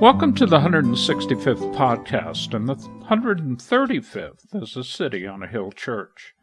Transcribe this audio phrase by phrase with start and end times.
[0.00, 6.34] Welcome to the 165th podcast and the 135th is a city on a hill church.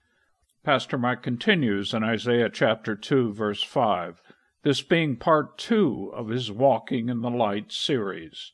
[0.63, 4.21] Pastor Mike continues in Isaiah chapter 2, verse 5,
[4.63, 8.53] this being part two of his Walking in the Light series.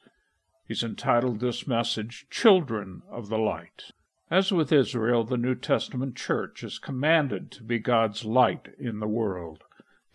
[0.67, 3.91] He's entitled this message, Children of the Light.
[4.31, 9.07] As with Israel, the New Testament church is commanded to be God's light in the
[9.07, 9.63] world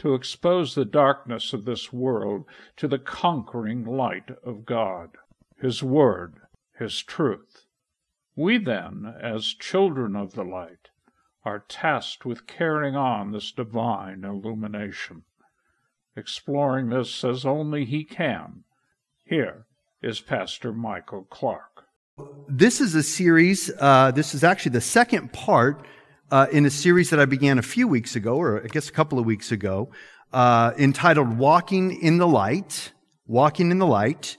[0.03, 2.45] to expose the darkness of this world
[2.77, 5.11] to the conquering light of God,
[5.61, 6.39] His Word,
[6.77, 7.67] His truth.
[8.35, 10.89] We then, as children of the light,
[11.45, 15.23] are tasked with carrying on this divine illumination.
[16.17, 18.65] Exploring this as only he can,
[19.25, 19.67] here
[20.03, 21.85] is Pastor Michael Clark.
[22.49, 25.87] This is a series, uh, this is actually the second part
[26.33, 28.93] uh, in a series that I began a few weeks ago, or I guess a
[28.93, 29.91] couple of weeks ago,
[30.33, 32.93] uh, entitled Walking in the Light.
[33.27, 34.39] Walking in the Light.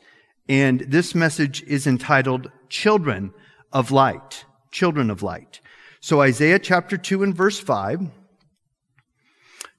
[0.49, 3.31] And this message is entitled Children
[3.71, 4.43] of Light.
[4.71, 5.61] Children of Light.
[6.01, 8.09] So Isaiah chapter 2 and verse 5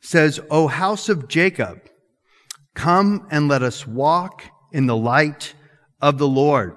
[0.00, 1.80] says, O house of Jacob,
[2.74, 5.54] come and let us walk in the light
[6.00, 6.76] of the Lord.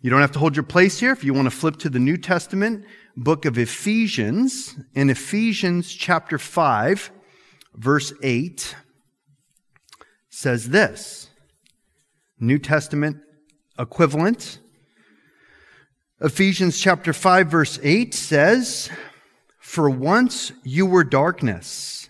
[0.00, 1.12] You don't have to hold your place here.
[1.12, 2.86] If you want to flip to the New Testament,
[3.20, 7.10] book of Ephesians, in Ephesians chapter 5,
[7.74, 8.74] verse 8,
[10.30, 11.28] says this
[12.38, 13.18] New Testament
[13.78, 14.58] equivalent.
[16.22, 18.88] Ephesians chapter 5, verse 8 says,
[19.58, 22.08] For once you were darkness,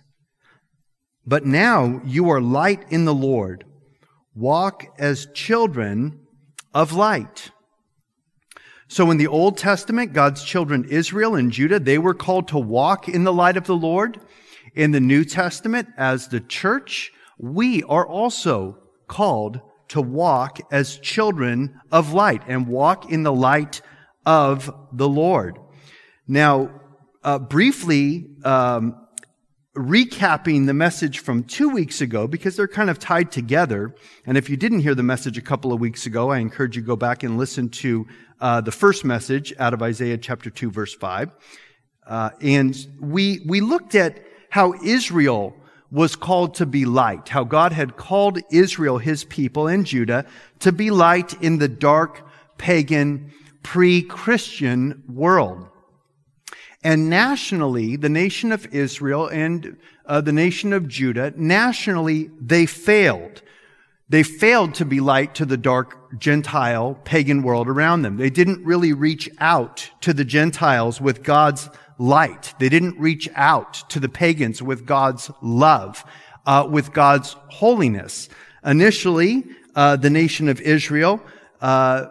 [1.26, 3.64] but now you are light in the Lord.
[4.32, 6.20] Walk as children
[6.72, 7.50] of light.
[8.90, 13.08] So in the Old Testament, God's children, Israel and Judah, they were called to walk
[13.08, 14.18] in the light of the Lord.
[14.74, 19.60] In the New Testament, as the church, we are also called
[19.90, 23.80] to walk as children of light and walk in the light
[24.26, 25.60] of the Lord.
[26.26, 26.80] Now,
[27.22, 28.96] uh, briefly, um,
[29.76, 33.94] recapping the message from two weeks ago because they're kind of tied together.
[34.26, 36.82] And if you didn't hear the message a couple of weeks ago, I encourage you
[36.82, 38.06] to go back and listen to
[38.40, 41.30] uh, the first message out of Isaiah chapter 2 verse 5.
[42.06, 45.54] Uh, and we, we looked at how Israel
[45.92, 50.26] was called to be light, how God had called Israel, his people and Judah,
[50.60, 52.26] to be light in the dark,
[52.58, 53.32] pagan,
[53.62, 55.69] pre-Christian world.
[56.82, 59.76] And nationally, the nation of Israel and
[60.06, 63.42] uh, the nation of Judah, nationally, they failed.
[64.08, 68.16] They failed to be light to the dark Gentile pagan world around them.
[68.16, 71.68] They didn't really reach out to the Gentiles with God's
[71.98, 72.54] light.
[72.58, 76.02] They didn't reach out to the pagans with God's love,
[76.46, 78.28] uh, with God's holiness.
[78.64, 79.44] Initially,
[79.76, 81.20] uh, the nation of Israel
[81.60, 82.06] uh,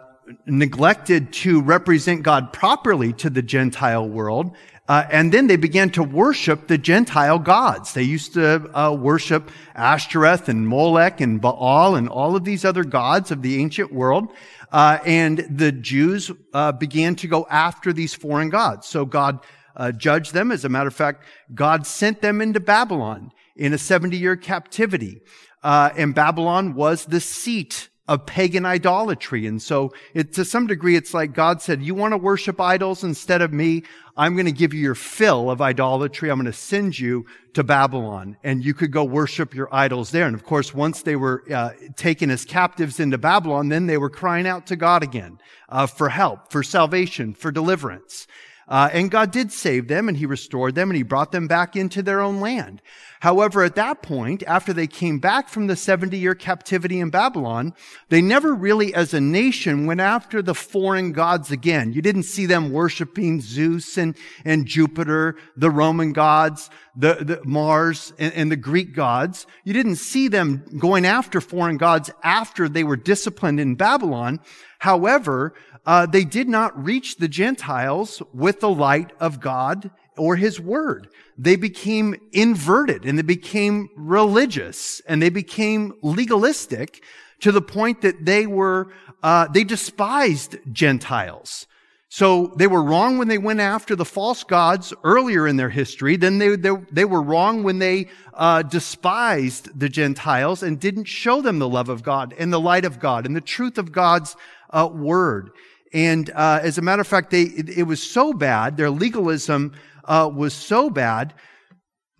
[0.46, 4.54] neglected to represent God properly to the Gentile world
[4.90, 7.94] uh, and then they began to worship the Gentile gods.
[7.94, 12.82] They used to uh, worship Ashtoreth and Molech and Baal and all of these other
[12.82, 14.32] gods of the ancient world.
[14.72, 18.88] Uh, and the Jews uh, began to go after these foreign gods.
[18.88, 19.38] So God
[19.76, 20.50] uh, judged them.
[20.50, 21.22] As a matter of fact,
[21.54, 25.20] God sent them into Babylon in a 70 year captivity.
[25.62, 29.46] Uh, and Babylon was the seat of pagan idolatry.
[29.46, 33.04] And so it, to some degree, it's like God said, you want to worship idols
[33.04, 33.84] instead of me?
[34.16, 36.28] I'm going to give you your fill of idolatry.
[36.28, 40.26] I'm going to send you to Babylon and you could go worship your idols there.
[40.26, 44.10] And of course, once they were uh, taken as captives into Babylon, then they were
[44.10, 45.38] crying out to God again
[45.68, 48.26] uh, for help, for salvation, for deliverance.
[48.70, 51.74] Uh, and God did save them and he restored them and he brought them back
[51.74, 52.80] into their own land.
[53.18, 57.74] However, at that point, after they came back from the 70 year captivity in Babylon,
[58.10, 61.92] they never really as a nation went after the foreign gods again.
[61.92, 68.12] You didn't see them worshiping Zeus and, and Jupiter, the Roman gods, the, the Mars
[68.18, 69.46] and, and the Greek gods.
[69.64, 74.40] You didn't see them going after foreign gods after they were disciplined in Babylon.
[74.78, 75.52] However,
[75.90, 81.08] uh, they did not reach the Gentiles with the light of God or his word.
[81.36, 87.02] They became inverted and they became religious and they became legalistic
[87.40, 88.92] to the point that they were,
[89.24, 91.66] uh, they despised Gentiles.
[92.08, 96.16] So they were wrong when they went after the false gods earlier in their history.
[96.16, 101.42] Then they, they, they were wrong when they uh, despised the Gentiles and didn't show
[101.42, 104.36] them the love of God and the light of God and the truth of God's
[104.70, 105.50] uh, word.
[105.92, 109.72] And uh, as a matter of fact, they, it, it was so bad, their legalism
[110.04, 111.34] uh, was so bad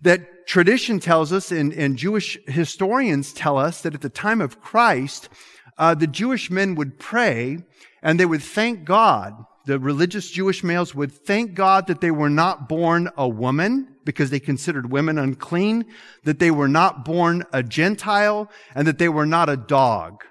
[0.01, 4.59] that tradition tells us and, and Jewish historians tell us that at the time of
[4.59, 5.29] Christ,
[5.77, 7.59] uh, the Jewish men would pray
[8.01, 9.33] and they would thank God.
[9.65, 14.31] The religious Jewish males would thank God that they were not born a woman because
[14.31, 15.85] they considered women unclean,
[16.23, 20.23] that they were not born a Gentile, and that they were not a dog.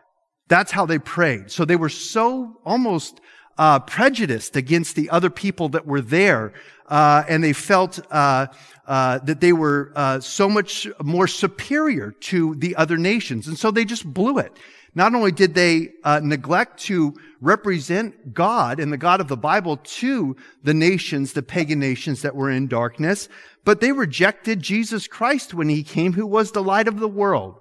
[0.50, 1.52] That's how they prayed.
[1.52, 3.20] So they were so almost
[3.56, 6.52] uh, prejudiced against the other people that were there,
[6.88, 8.48] uh, and they felt uh,
[8.86, 13.70] uh that they were uh, so much more superior to the other nations, and so
[13.70, 14.52] they just blew it.
[14.92, 19.76] Not only did they uh, neglect to represent God and the God of the Bible
[19.76, 23.28] to the nations, the pagan nations that were in darkness,
[23.64, 27.60] but they rejected Jesus Christ when he came, who was the light of the world.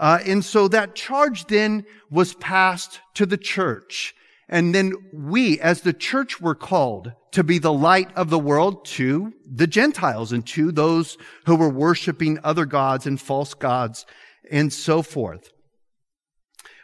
[0.00, 4.14] Uh, and so that charge then was passed to the church.
[4.48, 8.86] And then we, as the church, were called to be the light of the world
[8.86, 14.06] to the Gentiles and to those who were worshiping other gods and false gods
[14.50, 15.52] and so forth.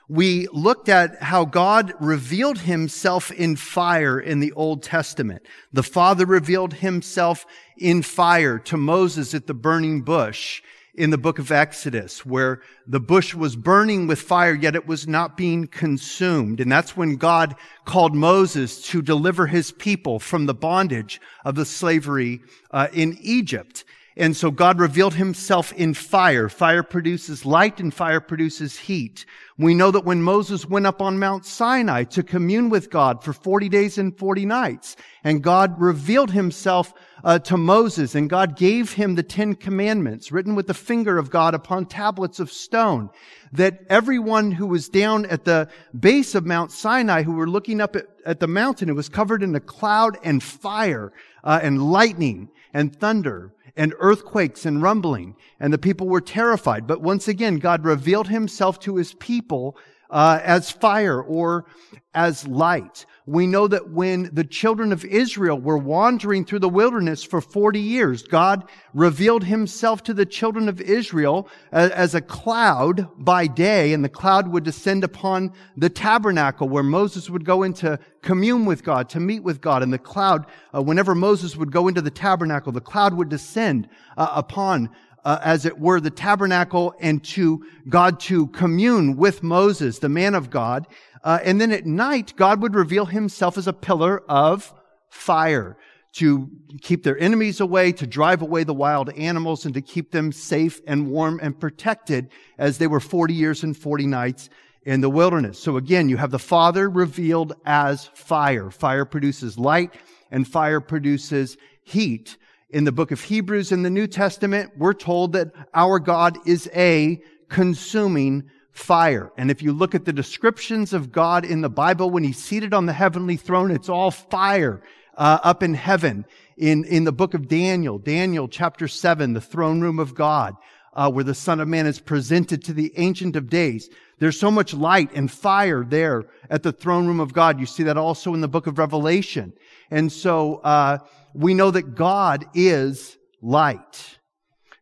[0.08, 5.42] We looked at how God revealed himself in fire in the Old Testament.
[5.72, 7.46] The Father revealed himself
[7.78, 10.62] in fire to Moses at the burning bush
[10.96, 15.06] in the book of Exodus, where the bush was burning with fire, yet it was
[15.06, 16.58] not being consumed.
[16.58, 17.54] And that's when God
[17.84, 22.40] called Moses to deliver his people from the bondage of the slavery
[22.70, 23.84] uh, in Egypt.
[24.18, 26.48] And so God revealed himself in fire.
[26.48, 29.26] Fire produces light and fire produces heat.
[29.58, 33.34] We know that when Moses went up on Mount Sinai to commune with God for
[33.34, 38.94] 40 days and 40 nights, and God revealed himself uh, to Moses, and God gave
[38.94, 43.10] him the Ten Commandments written with the finger of God upon tablets of stone.
[43.52, 47.96] That everyone who was down at the base of Mount Sinai, who were looking up
[47.96, 51.12] at, at the mountain, it was covered in a cloud and fire
[51.44, 56.86] uh, and lightning and thunder and earthquakes and rumbling, and the people were terrified.
[56.86, 59.76] But once again, God revealed himself to his people
[60.10, 61.66] uh, as fire or
[62.14, 63.06] as light.
[63.28, 67.80] We know that when the children of Israel were wandering through the wilderness for 40
[67.80, 68.64] years, God
[68.94, 74.46] revealed himself to the children of Israel as a cloud by day, and the cloud
[74.52, 79.42] would descend upon the tabernacle where Moses would go into commune with God, to meet
[79.42, 79.82] with God.
[79.82, 83.88] And the cloud, uh, whenever Moses would go into the tabernacle, the cloud would descend
[84.16, 84.88] uh, upon
[85.26, 90.36] uh, as it were, the tabernacle and to God to commune with Moses, the man
[90.36, 90.86] of God.
[91.22, 94.72] Uh, and then at night, God would reveal himself as a pillar of
[95.08, 95.76] fire
[96.14, 96.48] to
[96.80, 100.80] keep their enemies away, to drive away the wild animals, and to keep them safe
[100.86, 104.48] and warm and protected as they were 40 years and 40 nights
[104.86, 105.58] in the wilderness.
[105.58, 108.70] So again, you have the Father revealed as fire.
[108.70, 109.92] Fire produces light
[110.30, 112.38] and fire produces heat.
[112.70, 116.70] In the book of Hebrews in the New Testament, we're told that our God is
[116.74, 119.32] a consuming fire.
[119.36, 122.74] And if you look at the descriptions of God in the Bible, when he's seated
[122.74, 124.82] on the heavenly throne, it's all fire
[125.16, 126.26] uh, up in heaven.
[126.58, 130.54] In, in the book of Daniel, Daniel chapter 7, the throne room of God,
[130.92, 133.88] uh, where the Son of Man is presented to the Ancient of Days.
[134.18, 137.58] There's so much light and fire there at the throne room of God.
[137.58, 139.52] You see that also in the book of Revelation.
[139.90, 140.98] And so uh,
[141.34, 144.18] we know that God is light.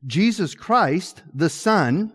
[0.06, 2.12] Jesus Christ, the Son,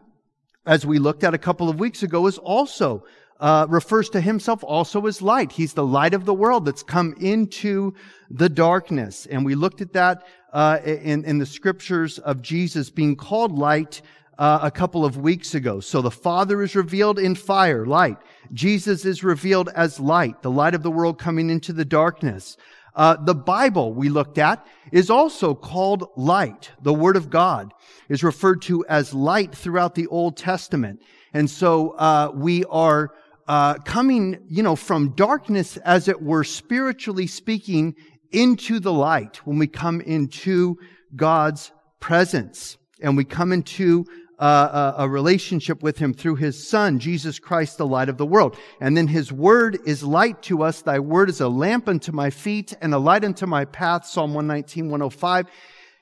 [0.70, 3.04] as we looked at a couple of weeks ago, is also
[3.40, 5.52] uh, refers to himself also as light.
[5.52, 7.96] He's the light of the world that's come into
[8.30, 9.26] the darkness.
[9.26, 14.04] And we looked at that uh, in, in the scriptures of Jesus being called light
[14.38, 15.80] uh, a couple of weeks ago.
[15.80, 18.18] So the Father is revealed in fire, light.
[18.54, 22.58] Jesus is revealed as light, the light of the world coming into the darkness.
[22.96, 26.72] Uh, the Bible we looked at is also called light.
[26.82, 27.74] The Word of God
[28.10, 31.02] is referred to as light throughout the Old Testament.
[31.34, 33.12] And so uh, we are
[33.48, 37.96] uh, coming, you know, from darkness, as it were, spiritually speaking,
[38.32, 40.78] into the light when we come into
[41.16, 44.06] God's presence and we come into
[44.46, 48.58] a, a relationship with him through his son, Jesus Christ, the light of the world.
[48.80, 50.82] And then his word is light to us.
[50.82, 54.06] Thy word is a lamp unto my feet and a light unto my path.
[54.06, 55.48] Psalm 119, 105.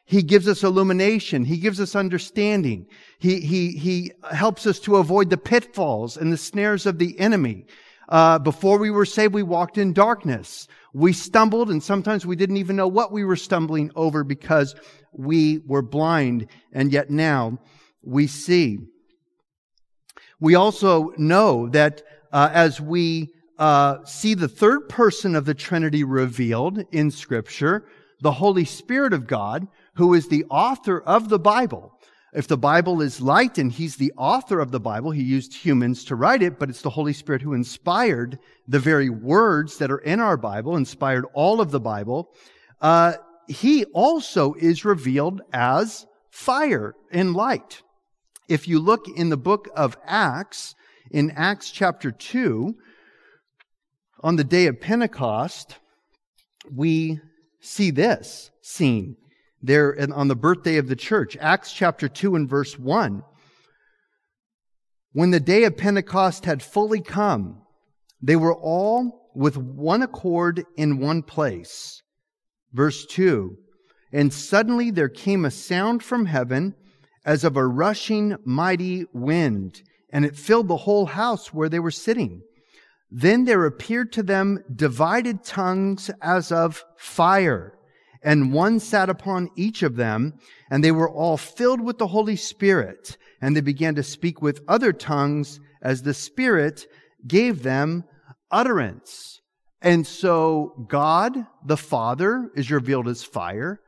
[0.06, 1.44] He gives us illumination.
[1.44, 2.88] He gives us understanding.
[3.20, 7.66] He, he, he helps us to avoid the pitfalls and the snares of the enemy.
[8.08, 10.68] Uh, before we were saved, we walked in darkness.
[10.94, 14.76] We stumbled and sometimes we didn't even know what we were stumbling over because
[15.12, 16.48] we were blind.
[16.72, 17.60] And yet now
[18.08, 18.80] we see.
[20.40, 26.04] We also know that uh, as we uh, see the third person of the Trinity
[26.04, 27.86] revealed in Scripture,
[28.22, 32.00] the Holy Spirit of God, who is the author of the Bible,
[32.34, 36.04] If the Bible is light and he's the author of the Bible, he used humans
[36.06, 38.38] to write it, but it's the Holy Spirit who inspired
[38.68, 42.30] the very words that are in our Bible, inspired all of the Bible.
[42.82, 43.14] Uh,
[43.48, 47.82] he also is revealed as fire and light.
[48.48, 50.74] If you look in the book of Acts,
[51.12, 52.76] in Acts chapter 2,
[54.24, 55.76] on the day of Pentecost,
[56.74, 57.20] we
[57.60, 59.18] see this scene
[59.62, 61.36] there on the birthday of the church.
[61.42, 63.24] Acts chapter 2 and verse 1.
[65.12, 67.62] When the day of Pentecost had fully come,
[68.22, 72.02] they were all with one accord in one place.
[72.72, 73.58] Verse 2.
[74.14, 76.76] And suddenly there came a sound from heaven
[77.28, 81.92] as of a rushing mighty wind, and it filled the whole house where they were
[81.92, 82.42] sitting.
[83.12, 87.78] Then there appeared to them divided tongues as of fire
[88.24, 90.34] and one sat upon each of them,
[90.70, 94.64] and they were all filled with the Holy Spirit, and they began to speak with
[94.68, 96.88] other tongues as the Spirit
[97.26, 98.04] gave them
[98.52, 99.42] utterance.
[99.82, 103.80] And so God the Father is revealed as fire.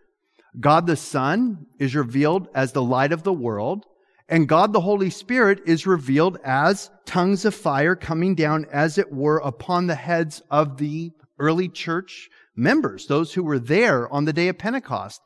[0.58, 3.86] God the Son is revealed as the light of the world.
[4.28, 9.12] And God the Holy Spirit is revealed as tongues of fire coming down, as it
[9.12, 14.34] were, upon the heads of the early church members, those who were there on the
[14.34, 15.22] day of Pentecost.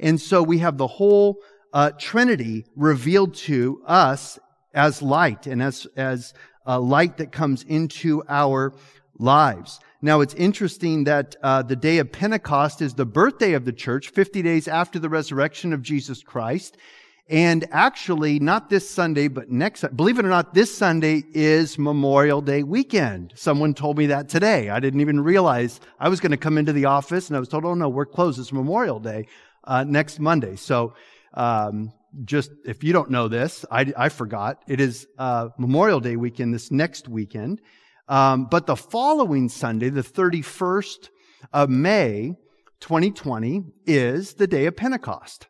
[0.00, 1.38] And so we have the whole
[1.72, 4.38] uh, Trinity revealed to us
[4.74, 6.34] as light and as, as
[6.66, 8.72] uh, light that comes into our
[9.18, 9.80] lives.
[10.00, 14.10] Now it's interesting that uh, the day of Pentecost is the birthday of the church,
[14.10, 16.76] 50 days after the resurrection of Jesus Christ.
[17.28, 22.40] And actually, not this Sunday, but next, believe it or not, this Sunday is Memorial
[22.40, 23.32] Day weekend.
[23.34, 24.70] Someone told me that today.
[24.70, 27.48] I didn't even realize I was going to come into the office and I was
[27.48, 28.38] told, oh no, we're closed.
[28.38, 29.26] It's Memorial Day,
[29.64, 30.54] uh, next Monday.
[30.54, 30.94] So,
[31.34, 31.92] um,
[32.24, 34.62] just if you don't know this, I, I forgot.
[34.68, 37.60] It is, uh, Memorial Day weekend this next weekend.
[38.08, 41.10] Um, but the following Sunday, the 31st
[41.52, 42.36] of May,
[42.80, 45.48] 2020, is the day of Pentecost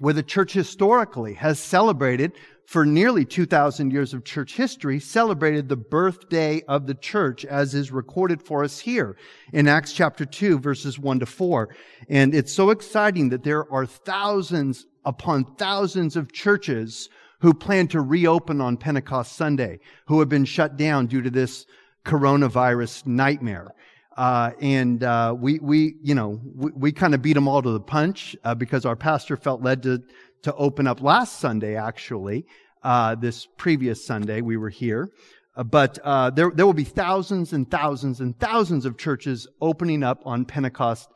[0.00, 2.32] where the church historically has celebrated
[2.66, 7.92] for nearly 2,000 years of church history, celebrated the birthday of the church as is
[7.92, 9.16] recorded for us here
[9.52, 11.68] in Acts chapter 2 verses 1 to 4.
[12.08, 17.08] And it's so exciting that there are thousands upon thousands of churches
[17.42, 21.66] who plan to reopen on Pentecost Sunday, who have been shut down due to this
[22.04, 23.74] coronavirus nightmare.
[24.16, 27.70] Uh, and uh, we, we, you know, we, we kind of beat them all to
[27.70, 30.02] the punch uh, because our pastor felt led to
[30.42, 31.76] to open up last Sunday.
[31.76, 32.44] Actually,
[32.82, 35.10] uh, this previous Sunday we were here,
[35.56, 40.02] uh, but uh, there there will be thousands and thousands and thousands of churches opening
[40.02, 41.08] up on Pentecost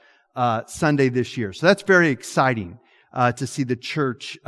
[0.66, 1.52] Sunday this year.
[1.52, 2.78] So that's very exciting
[3.36, 4.38] to see the church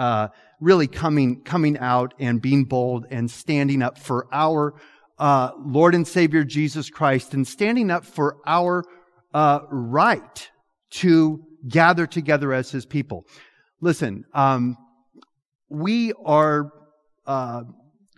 [0.61, 4.75] really coming coming out and being bold and standing up for our
[5.19, 8.85] uh, Lord and Savior Jesus Christ and standing up for our
[9.35, 10.50] uh, right
[10.91, 13.25] to gather together as His people.
[13.81, 14.77] Listen, um,
[15.69, 16.73] we are
[17.27, 17.62] uh,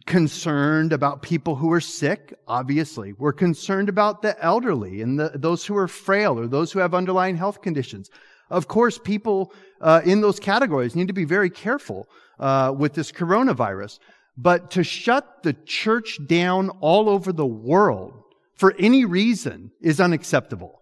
[0.07, 2.35] concerned about people who are sick.
[2.47, 6.79] Obviously, we're concerned about the elderly and the, those who are frail or those who
[6.79, 8.11] have underlying health conditions.
[8.51, 12.09] Of course, people uh, in those categories need to be very careful
[12.41, 14.01] uh, with this coronavirus.
[14.37, 18.15] But to shut the church down all over the world
[18.57, 20.81] for any reason is unacceptable.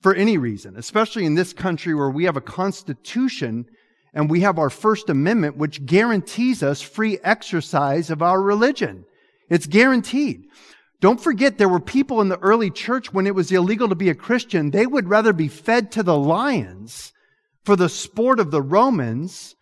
[0.00, 3.66] For any reason, especially in this country where we have a constitution
[4.12, 9.04] and we have our First Amendment, which guarantees us free exercise of our religion.
[9.48, 10.44] It's guaranteed.
[11.00, 14.08] Don't forget there were people in the early church when it was illegal to be
[14.08, 17.12] a Christian, they would rather be fed to the lions
[17.64, 19.54] for the sport of the Romans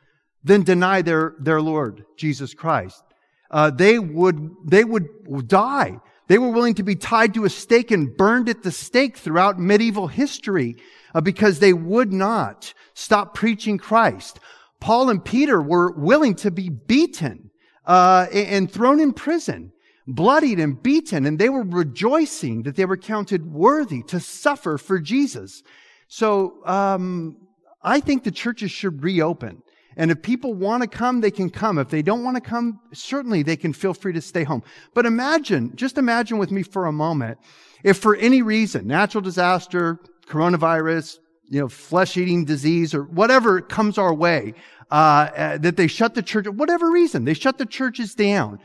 [0.43, 3.03] than deny their, their Lord, Jesus Christ
[3.51, 5.09] uh, they would they would
[5.49, 6.01] die.
[6.29, 9.59] They were willing to be tied to a stake and burned at the stake throughout
[9.59, 10.77] medieval history
[11.13, 14.39] uh, because they would not stop preaching Christ.
[14.79, 17.51] Paul and Peter were willing to be beaten
[17.85, 19.73] uh, and thrown in prison,
[20.07, 25.01] bloodied and beaten, and they were rejoicing that they were counted worthy to suffer for
[25.01, 25.65] Jesus.
[26.07, 27.39] So um,
[27.83, 29.63] I think the churches should reopen.
[29.97, 31.79] And if people want to come, they can come.
[31.79, 34.63] If they don't want to come, certainly they can feel free to stay home.
[34.95, 37.39] But imagine, just imagine with me for a moment,
[37.83, 41.19] if for any reason, natural disaster, coronavirus,
[41.49, 44.55] you know, flesh-eating disease or whatever comes our way,
[44.91, 48.61] uh, uh, that they shut the church, whatever reason, they shut the churches down.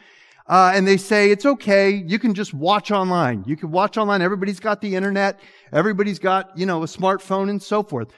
[0.48, 1.89] Uh, and they say it's okay.
[1.89, 3.44] You can just watch online.
[3.48, 4.22] You can watch online.
[4.22, 5.39] Everybody's got the internet.
[5.74, 8.10] Everybody's got, you know, a smartphone and so forth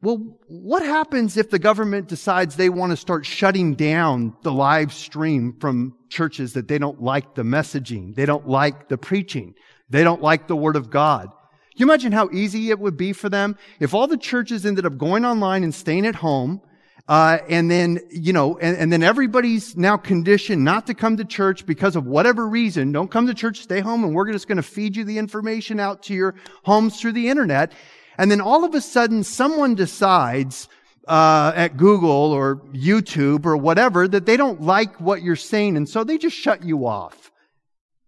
[0.00, 4.92] well, what happens if the government decides they want to start shutting down the live
[4.92, 9.54] stream from churches that they don't like the messaging, they don't like the preaching,
[9.90, 11.30] they don't like the Word of God?
[11.74, 14.98] You imagine how easy it would be for them if all the churches ended up
[14.98, 16.60] going online and staying at home,
[17.08, 21.24] uh, and then you know, and, and then everybody's now conditioned not to come to
[21.24, 22.92] church because of whatever reason.
[22.92, 25.80] Don't come to church, stay home, and we're just going to feed you the information
[25.80, 27.72] out to your homes through the internet.
[28.18, 30.68] And then all of a sudden, someone decides
[31.06, 35.88] uh, at Google or YouTube or whatever that they don't like what you're saying, and
[35.88, 37.30] so they just shut you off.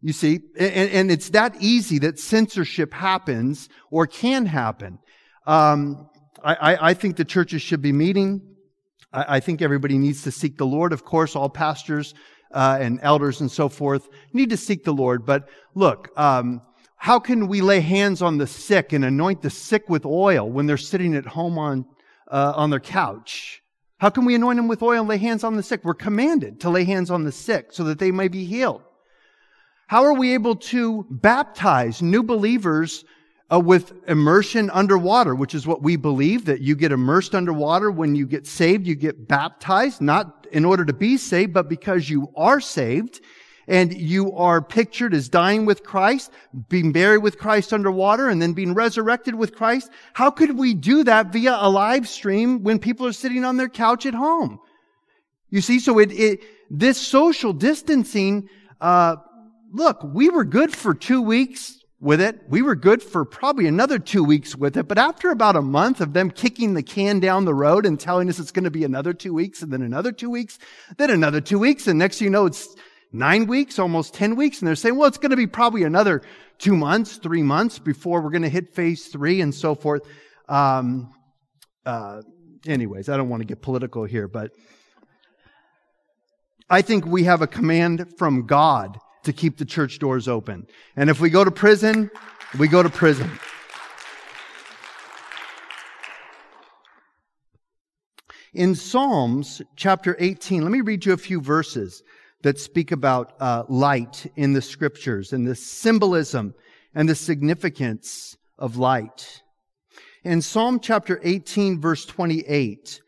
[0.02, 4.98] You see, and, and it's that easy that censorship happens or can happen.
[5.46, 6.08] Um,
[6.42, 8.40] I, I, think the churches should be meeting.
[9.12, 10.94] I, I, think everybody needs to seek the Lord.
[10.94, 12.14] Of course, all pastors
[12.52, 15.26] uh, and elders and so forth need to seek the Lord.
[15.26, 16.62] But look, um,
[17.02, 20.66] how can we lay hands on the sick and anoint the sick with oil when
[20.66, 21.86] they're sitting at home on,
[22.30, 23.62] uh, on their couch?
[23.96, 25.82] How can we anoint them with oil and lay hands on the sick?
[25.82, 28.82] We're commanded to lay hands on the sick so that they may be healed.
[29.86, 33.06] How are we able to baptize new believers
[33.50, 38.14] uh, with immersion underwater, which is what we believe that you get immersed underwater when
[38.14, 42.30] you get saved, you get baptized, not in order to be saved, but because you
[42.36, 43.22] are saved
[43.66, 46.30] and you are pictured as dying with Christ,
[46.68, 49.90] being buried with Christ underwater, and then being resurrected with Christ.
[50.12, 53.68] How could we do that via a live stream when people are sitting on their
[53.68, 54.60] couch at home?
[55.50, 56.40] You see, so it, it
[56.70, 58.48] this social distancing,
[58.80, 59.16] uh,
[59.72, 62.40] look, we were good for two weeks with it.
[62.48, 64.88] We were good for probably another two weeks with it.
[64.88, 68.28] But after about a month of them kicking the can down the road and telling
[68.28, 70.58] us it's going to be another two weeks and then another two weeks,
[70.96, 71.86] then another two weeks.
[71.86, 72.74] And next you know, it's
[73.12, 74.60] nine weeks, almost 10 weeks.
[74.60, 76.22] And they're saying, well, it's going to be probably another
[76.58, 80.02] two months, three months before we're going to hit phase three and so forth.
[80.48, 81.12] Um,
[81.86, 82.22] uh,
[82.66, 84.52] anyways, I don't want to get political here, but
[86.68, 90.66] I think we have a command from God to keep the church doors open.
[90.96, 92.10] And if we go to prison,
[92.58, 93.30] we go to prison.
[98.52, 102.02] In Psalms chapter 18, let me read you a few verses
[102.42, 106.54] that speak about uh, light in the scriptures and the symbolism
[106.94, 109.42] and the significance of light.
[110.24, 113.00] In Psalm chapter 18, verse 28,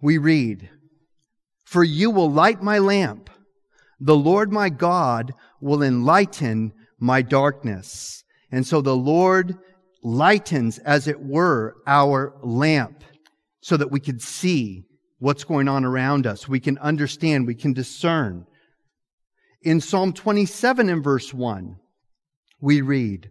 [0.00, 0.70] we read,
[1.64, 3.30] For you will light my lamp.
[3.98, 8.24] The Lord my God will enlighten my darkness.
[8.50, 9.58] And so the Lord
[10.02, 13.04] lightens, as it were, our lamp
[13.60, 14.84] so that we could see
[15.20, 16.48] what's going on around us.
[16.48, 18.46] We can understand, we can discern.
[19.62, 21.76] In Psalm 27 and verse 1,
[22.60, 23.30] we read,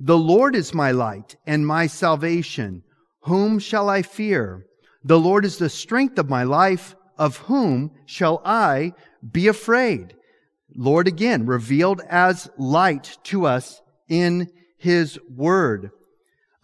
[0.00, 2.82] The Lord is my light and my salvation.
[3.22, 4.66] Whom shall I fear?
[5.04, 6.96] The Lord is the strength of my life.
[7.18, 8.94] Of whom shall I
[9.32, 10.14] be afraid?
[10.74, 15.90] Lord again, revealed as light to us in his word.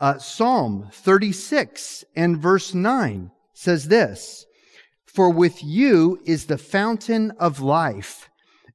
[0.00, 4.46] Uh, Psalm 36 and verse 9 says this,
[5.14, 8.29] for with you is the fountain of life.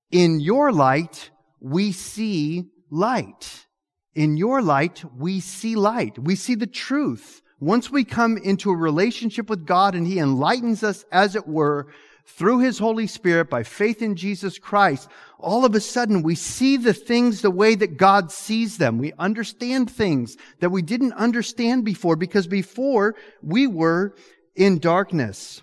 [0.09, 3.67] In your light, we see light.
[4.15, 6.17] In your light, we see light.
[6.17, 7.41] We see the truth.
[7.59, 11.91] Once we come into a relationship with God and He enlightens us, as it were,
[12.25, 16.77] through His Holy Spirit by faith in Jesus Christ, all of a sudden we see
[16.77, 18.97] the things the way that God sees them.
[18.97, 24.15] We understand things that we didn't understand before because before we were
[24.55, 25.61] in darkness.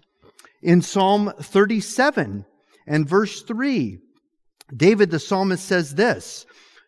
[0.63, 2.47] In Psalm 37
[2.87, 3.99] and verse 3,
[4.75, 6.47] David the psalmist says this,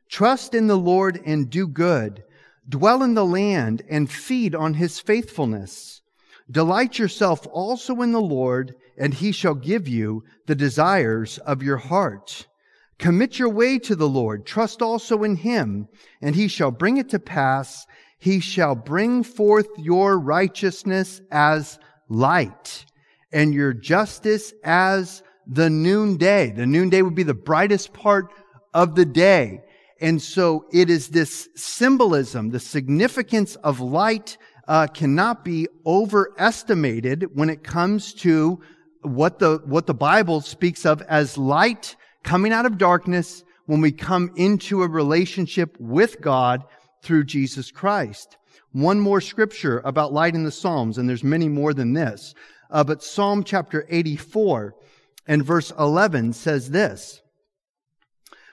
[0.09, 2.25] Trust in the Lord and do good.
[2.67, 6.01] Dwell in the land and feed on his faithfulness.
[6.51, 11.77] Delight yourself also in the Lord, and he shall give you the desires of your
[11.77, 12.47] heart.
[12.99, 14.47] Commit your way to the Lord.
[14.47, 15.89] Trust also in him,
[16.23, 17.87] and he shall bring it to pass.
[18.19, 21.79] He shall bring forth your righteousness as
[22.09, 22.87] light
[23.33, 26.51] and your justice as the noonday.
[26.51, 28.33] The noonday would be the brightest part
[28.75, 29.63] of the day.
[30.01, 34.39] And so it is this symbolism, the significance of light
[34.69, 38.61] uh, cannot be overestimated when it comes to
[39.03, 43.93] what the, what the Bible speaks of as light coming out of darkness when we
[43.93, 46.65] come into a relationship with God
[47.03, 48.37] through Jesus Christ.
[48.73, 52.35] One more scripture about light in the Psalms, and there's many more than this.
[52.71, 54.75] Uh, but Psalm chapter 84
[55.27, 57.23] and verse 11 says this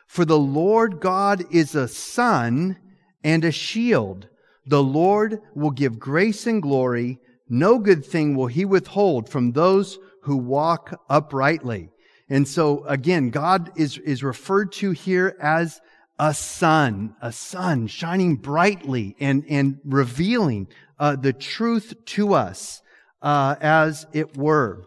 [0.08, 2.78] For the Lord God is a sun
[3.24, 4.28] and a shield.
[4.66, 7.20] The Lord will give grace and glory.
[7.48, 11.90] No good thing will he withhold from those who walk uprightly.
[12.30, 15.80] And so again, God is, is referred to here as
[16.18, 22.82] a sun, a sun shining brightly and, and revealing uh, the truth to us
[23.26, 24.86] uh, as it were.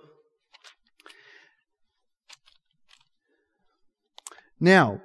[4.61, 5.03] Now,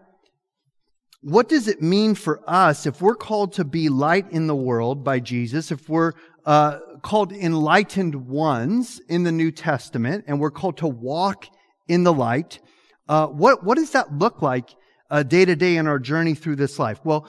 [1.22, 5.04] what does it mean for us if we're called to be light in the world
[5.04, 6.14] by Jesus, if we're
[6.46, 11.48] uh, called enlightened ones in the New Testament, and we're called to walk
[11.88, 12.60] in the light?
[13.10, 14.70] Uh, what, what does that look like
[15.10, 17.00] uh, day to day in our journey through this life?
[17.04, 17.28] Well,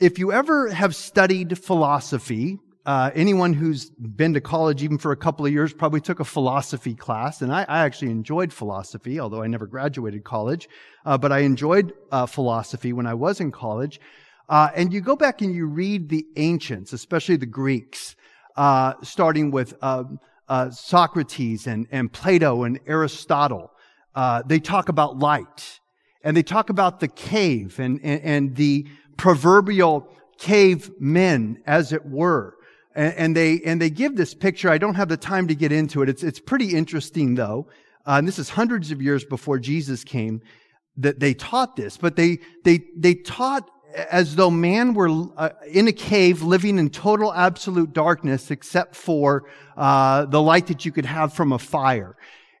[0.00, 5.16] if you ever have studied philosophy, uh, anyone who's been to college even for a
[5.16, 9.42] couple of years probably took a philosophy class, and I, I actually enjoyed philosophy, although
[9.42, 10.68] I never graduated college.
[11.06, 14.00] Uh, but I enjoyed uh, philosophy when I was in college.
[14.50, 18.16] Uh, and you go back and you read the ancients, especially the Greeks,
[18.56, 23.70] uh, starting with um, uh, Socrates and, and Plato and Aristotle.
[24.44, 25.80] they talk about light,
[26.22, 32.04] and they talk about the cave and, and, and the proverbial cave men, as it
[32.04, 32.54] were.
[32.94, 34.70] And, and, they, and they give this picture.
[34.70, 36.08] I don't have the time to get into it.
[36.08, 37.68] It's, it's pretty interesting though.
[38.06, 40.42] Uh, and this is hundreds of years before Jesus came
[40.96, 45.88] that they taught this, but they, they, they taught as though man were uh, in
[45.88, 49.44] a cave living in total absolute darkness except for
[49.76, 52.16] uh, the light that you could have from a fire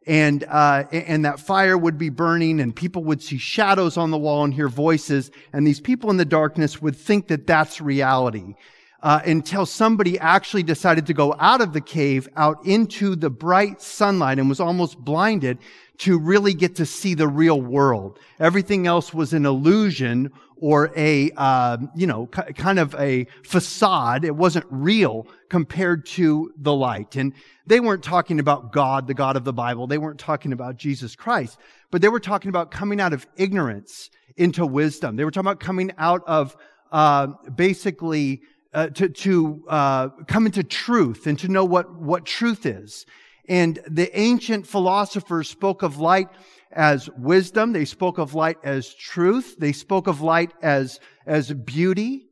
[0.06, 4.18] and uh, and that fire would be burning and people would see shadows on the
[4.18, 8.54] wall and hear voices and these people in the darkness would think that that's reality
[9.04, 13.82] uh, until somebody actually decided to go out of the cave out into the bright
[13.82, 15.58] sunlight and was almost blinded
[15.98, 18.18] to really get to see the real world.
[18.40, 24.24] Everything else was an illusion or a, uh, you know, kind of a facade.
[24.24, 27.14] It wasn't real compared to the light.
[27.14, 27.34] And
[27.66, 29.86] they weren't talking about God, the God of the Bible.
[29.86, 31.58] They weren't talking about Jesus Christ,
[31.90, 35.16] but they were talking about coming out of ignorance into wisdom.
[35.16, 36.56] They were talking about coming out of,
[36.90, 38.40] uh, basically,
[38.74, 43.06] uh, to, to uh, come into truth and to know what, what truth is.
[43.48, 46.28] And the ancient philosophers spoke of light
[46.72, 47.72] as wisdom.
[47.72, 49.56] They spoke of light as truth.
[49.58, 52.26] They spoke of light as, as beauty.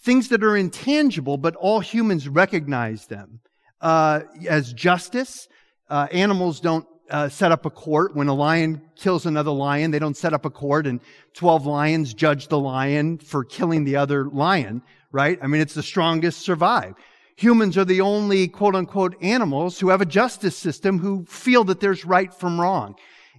[0.00, 3.40] Things that are intangible, but all humans recognize them.
[3.80, 5.48] Uh, as justice,
[5.90, 8.14] uh, animals don't uh, set up a court.
[8.14, 11.00] When a lion kills another lion, they don't set up a court and
[11.34, 14.82] 12 lions judge the lion for killing the other lion,
[15.14, 15.38] right?
[15.40, 16.94] I mean, it's the strongest survive
[17.36, 21.80] humans are the only quote unquote animals who have a justice system who feel that
[21.80, 22.94] there's right from wrong.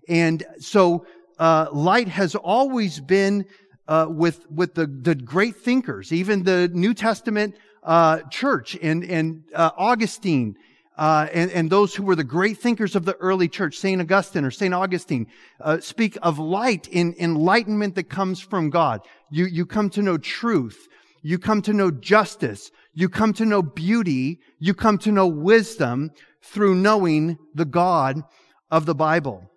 [0.07, 1.05] And so,
[1.39, 3.45] uh, light has always been,
[3.87, 9.43] uh, with, with the, the great thinkers, even the New Testament, uh, church and, and,
[9.53, 10.55] uh, Augustine,
[10.97, 13.99] uh, and, and those who were the great thinkers of the early church, St.
[13.99, 14.73] Augustine or St.
[14.73, 15.27] Augustine,
[15.59, 19.01] uh, speak of light in enlightenment that comes from God.
[19.29, 20.87] You, you come to know truth.
[21.27, 22.69] You come to know justice.
[22.93, 24.41] You come to know beauty.
[24.59, 26.11] You come to know wisdom
[26.43, 28.21] through knowing the God
[28.69, 29.49] of the Bible.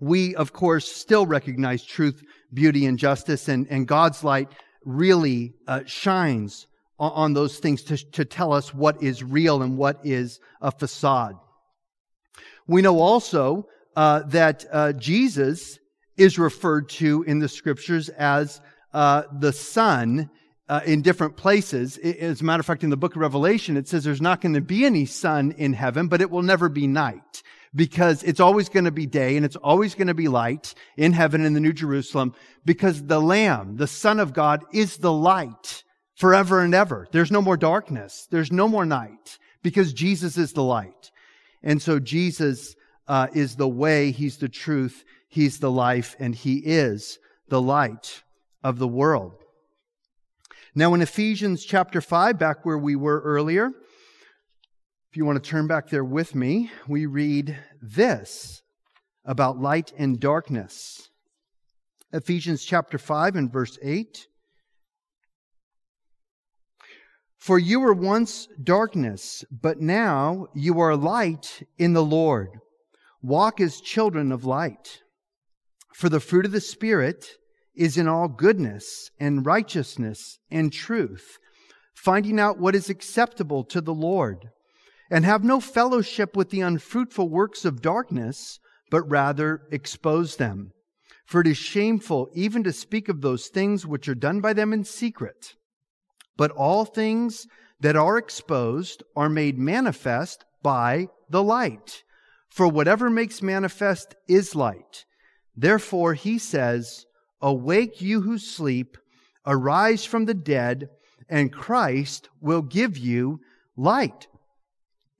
[0.00, 2.22] We, of course, still recognize truth,
[2.54, 4.48] beauty, and justice, and, and God's light
[4.86, 6.66] really uh, shines
[6.98, 10.70] on, on, those things to, to tell us what is real and what is a
[10.70, 11.34] facade.
[12.66, 15.78] We know also uh, that uh, Jesus
[16.16, 18.62] is referred to in the scriptures as
[18.94, 20.30] uh, the Sun
[20.68, 21.96] uh, in different places.
[21.98, 24.54] As a matter of fact, in the book of Revelation, it says there's not going
[24.54, 27.42] to be any sun in heaven, but it will never be night
[27.74, 31.12] because it's always going to be day and it's always going to be light in
[31.12, 35.84] heaven in the New Jerusalem because the Lamb, the Son of God, is the light
[36.14, 37.06] forever and ever.
[37.12, 38.26] There's no more darkness.
[38.30, 41.10] There's no more night because Jesus is the light.
[41.62, 42.74] And so Jesus
[43.06, 48.22] uh, is the way, He's the truth, He's the life, and He is the light
[48.64, 49.45] of the world.
[50.78, 53.68] Now, in Ephesians chapter 5, back where we were earlier,
[55.10, 58.60] if you want to turn back there with me, we read this
[59.24, 61.08] about light and darkness.
[62.12, 64.26] Ephesians chapter 5 and verse 8.
[67.38, 72.50] For you were once darkness, but now you are light in the Lord.
[73.22, 75.00] Walk as children of light.
[75.94, 77.24] For the fruit of the Spirit
[77.76, 81.38] is in all goodness and righteousness and truth,
[81.94, 84.48] finding out what is acceptable to the Lord,
[85.10, 88.58] and have no fellowship with the unfruitful works of darkness,
[88.90, 90.72] but rather expose them.
[91.26, 94.72] For it is shameful even to speak of those things which are done by them
[94.72, 95.54] in secret.
[96.36, 97.46] but all things
[97.80, 102.02] that are exposed are made manifest by the light.
[102.50, 105.04] For whatever makes manifest is light.
[105.54, 107.04] Therefore, he says,
[107.40, 108.96] Awake, you who sleep,
[109.44, 110.88] arise from the dead,
[111.28, 113.40] and Christ will give you
[113.76, 114.26] light.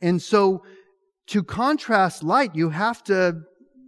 [0.00, 0.64] And so,
[1.28, 3.42] to contrast light, you have to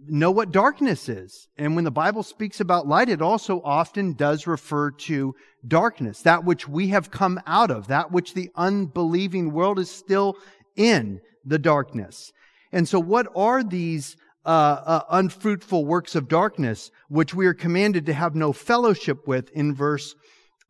[0.07, 1.47] know what darkness is.
[1.57, 5.35] And when the Bible speaks about light, it also often does refer to
[5.67, 10.35] darkness, that which we have come out of, that which the unbelieving world is still
[10.75, 12.31] in the darkness.
[12.71, 14.49] And so, what are these uh,
[14.85, 19.75] uh, unfruitful works of darkness which we are commanded to have no fellowship with in
[19.75, 20.15] verse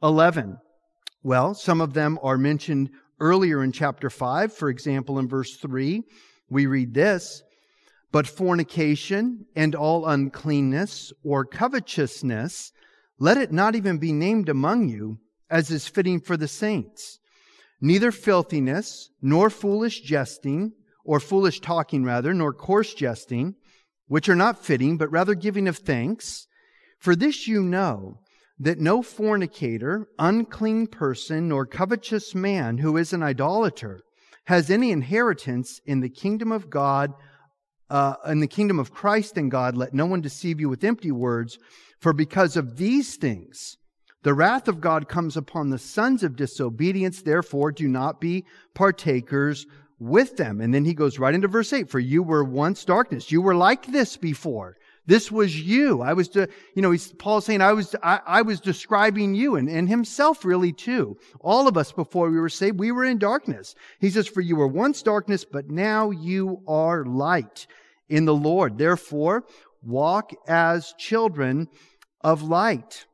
[0.02, 0.58] 11?
[1.24, 4.54] Well, some of them are mentioned earlier in chapter 5.
[4.54, 6.04] For example, in verse 3,
[6.50, 7.44] we read this
[8.12, 12.72] But fornication and all uncleanness or covetousness,
[13.20, 17.20] let it not even be named among you, as is fitting for the saints.
[17.82, 20.74] Neither filthiness, nor foolish jesting,
[21.10, 23.56] or foolish talking rather, nor coarse jesting,
[24.06, 26.46] which are not fitting, but rather giving of thanks.
[27.00, 28.20] For this you know,
[28.60, 34.02] that no fornicator, unclean person, nor covetous man who is an idolater
[34.46, 37.12] has any inheritance in the kingdom of God,
[37.90, 39.76] uh, in the kingdom of Christ and God.
[39.76, 41.58] Let no one deceive you with empty words,
[42.00, 43.78] for because of these things,
[44.22, 47.24] the wrath of God comes upon the sons of disobedience.
[47.24, 48.46] Therefore, do not be
[48.76, 49.66] partakers
[50.00, 50.62] with them.
[50.62, 53.32] And then he goes right into verse 8 For you were once darkness.
[53.32, 54.78] You were like this before.
[55.06, 56.02] This was you.
[56.04, 59.56] I was, de- you know, he's, Paul's saying I was, I, I was describing you
[59.56, 61.18] and, and himself really too.
[61.42, 63.74] All of us before we were saved, we were in darkness.
[64.00, 67.66] He says, for you were once darkness, but now you are light
[68.08, 68.78] in the Lord.
[68.78, 69.46] Therefore,
[69.82, 71.70] walk as children
[72.22, 73.06] of light.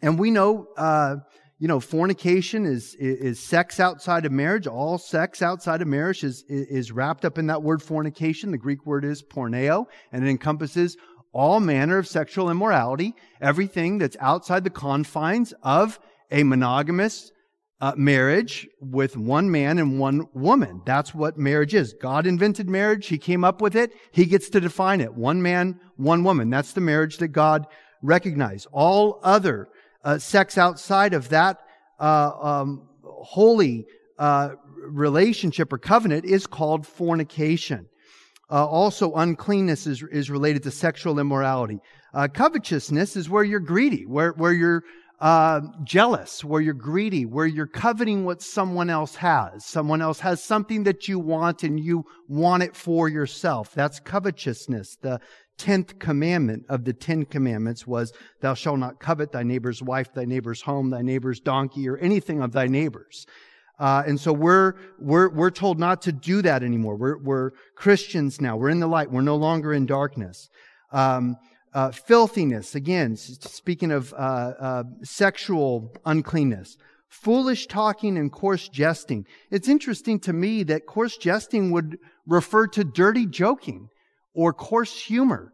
[0.00, 1.16] And we know, uh,
[1.58, 4.66] you know, fornication is, is sex outside of marriage.
[4.66, 8.52] All sex outside of marriage is, is wrapped up in that word fornication.
[8.52, 10.96] The Greek word is porneo, and it encompasses
[11.32, 15.98] all manner of sexual immorality, everything that's outside the confines of
[16.30, 17.32] a monogamous
[17.80, 20.82] uh, marriage with one man and one woman.
[20.84, 21.92] That's what marriage is.
[21.92, 23.06] God invented marriage.
[23.06, 23.92] He came up with it.
[24.12, 25.14] He gets to define it.
[25.14, 26.50] One man, one woman.
[26.50, 27.66] That's the marriage that God
[28.02, 28.66] recognized.
[28.72, 29.68] All other
[30.04, 31.58] uh, sex outside of that
[31.98, 33.86] uh, um, holy
[34.18, 34.50] uh,
[34.88, 37.86] relationship or covenant is called fornication.
[38.50, 41.78] Uh, also, uncleanness is, is related to sexual immorality.
[42.14, 44.82] Uh, covetousness is where you're greedy, where, where you're
[45.20, 49.66] uh, jealous, where you're greedy, where you're coveting what someone else has.
[49.66, 53.74] Someone else has something that you want and you want it for yourself.
[53.74, 54.96] That's covetousness.
[55.02, 55.20] The
[55.58, 60.24] tenth commandment of the Ten Commandments was, Thou shalt not covet thy neighbor's wife, thy
[60.24, 63.26] neighbor's home, thy neighbor's donkey, or anything of thy neighbor's.
[63.78, 66.96] Uh, and so we're, we're, we're told not to do that anymore.
[66.96, 68.56] We're, we're Christians now.
[68.56, 69.10] We're in the light.
[69.10, 70.48] We're no longer in darkness.
[70.92, 71.36] Um,
[71.74, 76.76] uh, filthiness, again, speaking of uh, uh, sexual uncleanness.
[77.08, 79.26] Foolish talking and coarse jesting.
[79.50, 83.88] It's interesting to me that coarse jesting would refer to dirty joking
[84.38, 85.52] or coarse humor.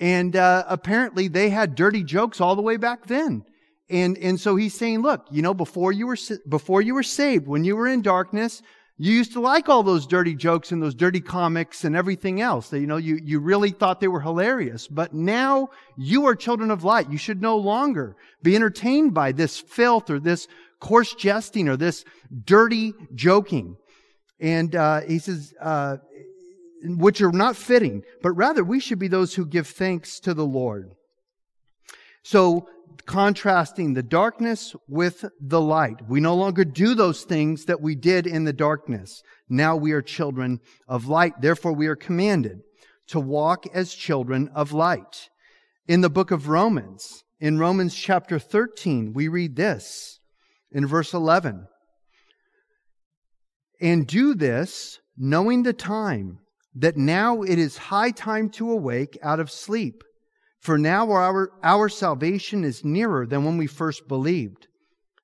[0.00, 3.42] And uh, apparently they had dirty jokes all the way back then.
[3.90, 6.16] And, and so he's saying, look, you know, before you were,
[6.48, 8.62] before you were saved, when you were in darkness,
[8.96, 12.70] you used to like all those dirty jokes and those dirty comics and everything else
[12.70, 14.88] that, you know, you, you really thought they were hilarious.
[14.88, 15.68] But now
[15.98, 17.10] you are children of light.
[17.10, 20.48] You should no longer be entertained by this filth or this
[20.80, 22.02] coarse jesting or this
[22.46, 23.76] dirty joking.
[24.40, 25.98] And, uh, he says, uh,
[26.82, 30.46] which are not fitting, but rather we should be those who give thanks to the
[30.46, 30.92] Lord.
[32.22, 32.68] So
[33.06, 36.08] contrasting the darkness with the light.
[36.08, 39.22] We no longer do those things that we did in the darkness.
[39.48, 41.40] Now we are children of light.
[41.40, 42.60] Therefore, we are commanded
[43.08, 45.28] to walk as children of light.
[45.88, 50.20] In the book of Romans, in Romans chapter 13, we read this
[50.70, 51.66] in verse 11.
[53.80, 56.38] And do this knowing the time,
[56.74, 60.02] that now it is high time to awake out of sleep
[60.62, 64.68] for now our, our salvation is nearer than when we first believed.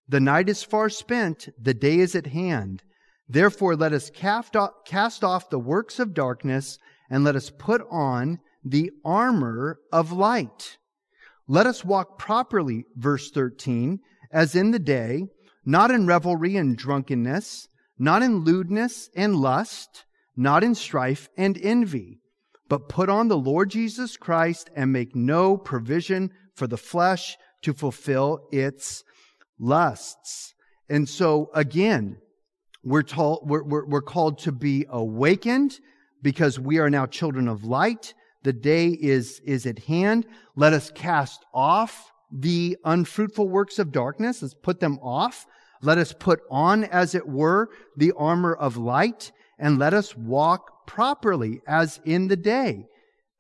[0.09, 2.83] The night is far spent, the day is at hand.
[3.29, 8.91] Therefore, let us cast off the works of darkness and let us put on the
[9.05, 10.77] armor of light.
[11.47, 14.01] Let us walk properly, verse 13,
[14.33, 15.29] as in the day,
[15.65, 20.05] not in revelry and drunkenness, not in lewdness and lust,
[20.39, 22.21] not in strife and envy
[22.69, 27.73] but put on the Lord Jesus Christ and make no provision for the flesh to
[27.73, 29.05] fulfill its
[29.59, 30.55] lusts.
[30.89, 32.19] And so again,
[32.85, 35.79] we're told, we're, we're, we're called to be awakened
[36.23, 38.15] because we are now children of light.
[38.43, 40.27] The day is, is at hand.
[40.55, 44.43] Let us cast off the unfruitful works of darkness.
[44.43, 45.47] Let's put them off.
[45.81, 50.87] Let us put on, as it were, the armor of light and let us walk
[50.87, 52.87] properly as in the day.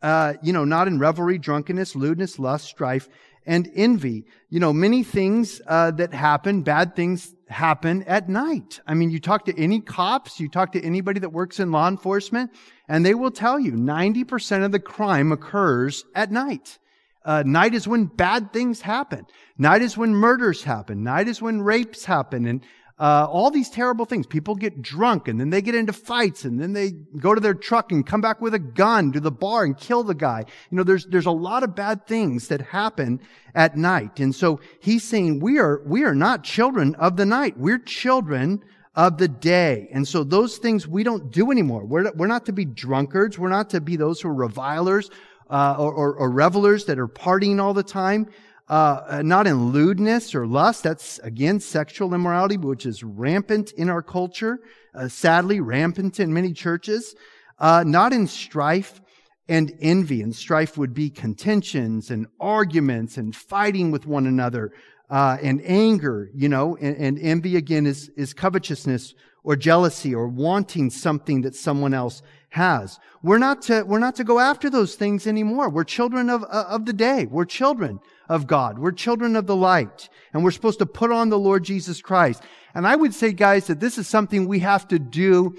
[0.01, 3.09] Uh, you know, not in revelry, drunkenness, lewdness, lust, strife,
[3.47, 4.25] and envy.
[4.51, 8.81] You know, many things uh, that happen, bad things happen at night.
[8.87, 11.89] I mean, you talk to any cops, you talk to anybody that works in law
[11.89, 12.53] enforcement,
[12.89, 16.79] and they will tell you 90% of the crime occurs at night.
[17.25, 19.27] Uh, night is when bad things happen.
[19.57, 21.03] Night is when murders happen.
[21.03, 22.63] Night is when rapes happen and
[22.99, 24.27] uh, all these terrible things.
[24.27, 27.55] People get drunk and then they get into fights and then they go to their
[27.55, 30.45] truck and come back with a gun to the bar and kill the guy.
[30.71, 33.21] You know, there's, there's a lot of bad things that happen
[33.55, 34.19] at night.
[34.19, 37.57] And so he's saying we are, we are not children of the night.
[37.57, 38.65] We're children
[38.97, 39.89] of the day.
[39.93, 41.85] And so those things we don't do anymore.
[41.85, 43.39] We're, we're not to be drunkards.
[43.39, 45.09] We're not to be those who are revilers,
[45.51, 48.29] uh, or, or, or revelers that are partying all the time
[48.69, 50.83] uh, not in lewdness or lust.
[50.83, 54.61] That's again sexual immorality, which is rampant in our culture,
[54.95, 57.15] uh, sadly rampant in many churches.
[57.59, 59.01] Uh, not in strife
[59.49, 60.23] and envy.
[60.23, 64.73] And strife would be contentions and arguments and fighting with one another
[65.11, 66.77] uh, and anger, you know.
[66.77, 72.23] And, and envy again is is covetousness or jealousy or wanting something that someone else
[72.51, 72.99] has.
[73.23, 75.69] We're not to, we're not to go after those things anymore.
[75.69, 77.27] We're children of, uh, of the day.
[77.27, 78.79] We're children of God.
[78.79, 80.09] We're children of the light.
[80.33, 82.43] And we're supposed to put on the Lord Jesus Christ.
[82.75, 85.57] And I would say, guys, that this is something we have to do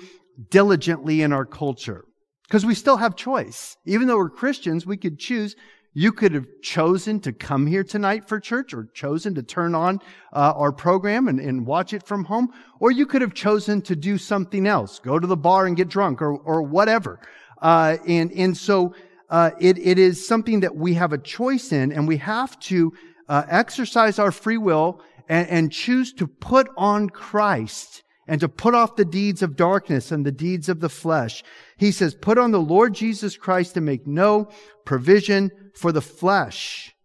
[0.49, 2.05] diligently in our culture.
[2.47, 3.77] Because we still have choice.
[3.85, 5.55] Even though we're Christians, we could choose
[5.99, 9.99] you could have chosen to come here tonight for church or chosen to turn on
[10.31, 13.97] uh, our program and, and, watch it from home, or you could have chosen to
[13.97, 17.19] do something else, go to the bar and get drunk or, or whatever.
[17.61, 18.95] Uh, and, and so
[19.29, 22.93] uh, it, it is something that we have a choice in, and we have to
[23.27, 28.73] uh, exercise our free will and, and choose to put on Christ and to put
[28.73, 31.43] off the deeds of darkness and the deeds of the flesh.
[31.75, 34.49] He says, put on the Lord Jesus Christ and make no
[34.85, 36.95] provision for the flesh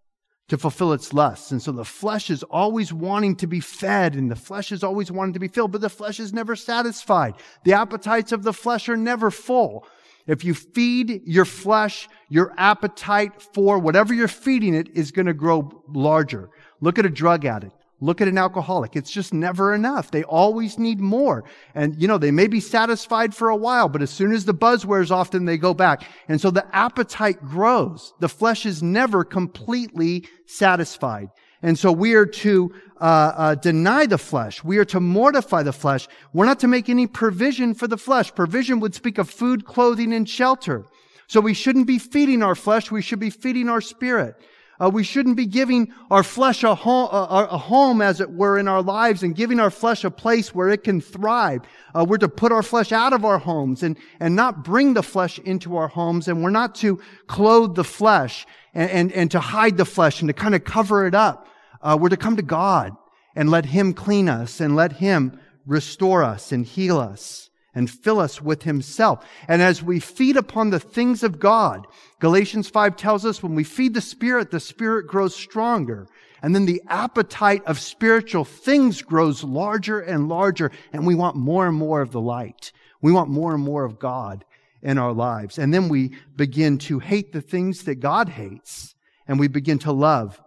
[0.49, 1.51] to fulfill its lusts.
[1.51, 5.11] And so the flesh is always wanting to be fed and the flesh is always
[5.11, 7.35] wanting to be filled, but the flesh is never satisfied.
[7.65, 9.87] The appetites of the flesh are never full.
[10.27, 15.35] If you feed your flesh, your appetite for whatever you're feeding it is going to
[15.35, 16.51] grow larger.
[16.81, 17.74] Look at a drug addict.
[18.01, 18.97] Look at an alcoholic.
[18.97, 20.11] It's just never enough.
[20.11, 21.45] They always need more.
[21.75, 24.53] And, you know, they may be satisfied for a while, but as soon as the
[24.53, 26.03] buzz wears off, then they go back.
[26.29, 28.13] And so the appetite grows.
[28.21, 31.29] The flesh is never completely satisfied.
[31.63, 34.63] And so we are to uh, uh, deny the flesh.
[34.63, 36.07] We are to mortify the flesh.
[36.35, 38.35] We're not to make any provision for the flesh.
[38.35, 40.85] Provision would speak of food, clothing, and shelter.
[41.27, 42.91] So we shouldn't be feeding our flesh.
[42.91, 44.35] We should be feeding our spirit.
[44.81, 48.59] Uh, we shouldn't be giving our flesh a home, a, a home, as it were,
[48.59, 51.61] in our lives and giving our flesh a place where it can thrive.
[51.95, 55.03] Uh, we're to put our flesh out of our homes and, and not bring the
[55.03, 56.27] flesh into our homes.
[56.27, 60.29] And we're not to clothe the flesh and, and, and to hide the flesh and
[60.29, 61.47] to kind of cover it up.
[61.81, 62.97] Uh, we're to come to God
[63.37, 68.21] and let Him clean us and let Him restore us and heal us and fill
[68.21, 69.25] us with himself.
[69.49, 71.87] And as we feed upon the things of God,
[72.21, 76.07] Galatians 5 tells us when we feed the Spirit, the Spirit grows stronger.
[76.43, 80.71] And then the appetite of spiritual things grows larger and larger.
[80.93, 82.71] And we want more and more of the light.
[83.01, 84.45] We want more and more of God
[84.83, 85.59] in our lives.
[85.59, 88.95] And then we begin to hate the things that God hates.
[89.27, 90.41] And we begin to love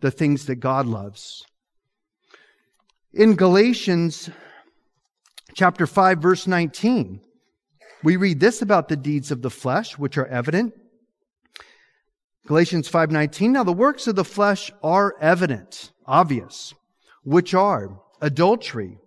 [0.00, 1.46] the things that God loves.
[3.12, 4.28] In Galatians
[5.54, 7.20] chapter 5, verse 19.
[8.02, 10.74] We read this about the deeds of the flesh, which are evident.
[12.46, 16.74] Galatians 5:19 Now the works of the flesh are evident, obvious,
[17.22, 18.98] which are adultery,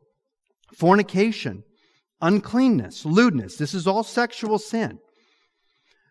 [0.74, 1.64] fornication,
[2.20, 3.58] uncleanness, lewdness.
[3.58, 4.98] This is all sexual sin.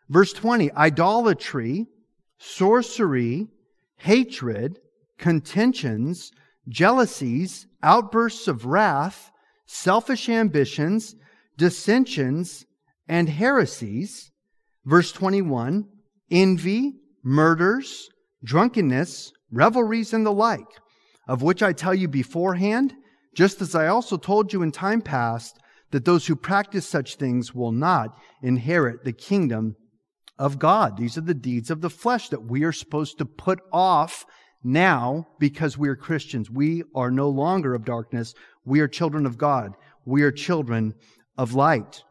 [0.08, 1.88] Verse 20, idolatry,
[2.38, 3.48] sorcery,
[3.96, 4.78] hatred,
[5.18, 6.30] contentions,
[6.68, 9.32] jealousies, outbursts of wrath,
[9.66, 11.14] selfish ambitions,
[11.56, 12.64] dissensions,
[13.08, 14.30] and heresies.
[14.84, 15.86] Verse 21
[16.30, 18.08] envy, murders,
[18.44, 20.66] drunkenness, revelries, and the like,
[21.28, 22.94] of which I tell you beforehand,
[23.34, 25.58] just as I also told you in time past,
[25.90, 29.76] that those who practice such things will not inherit the kingdom
[30.38, 30.96] of God.
[30.96, 34.24] These are the deeds of the flesh that we are supposed to put off
[34.62, 36.50] now because we are Christians.
[36.50, 38.34] We are no longer of darkness.
[38.66, 39.74] We are children of God.
[40.04, 40.94] We are children
[41.38, 42.02] of light.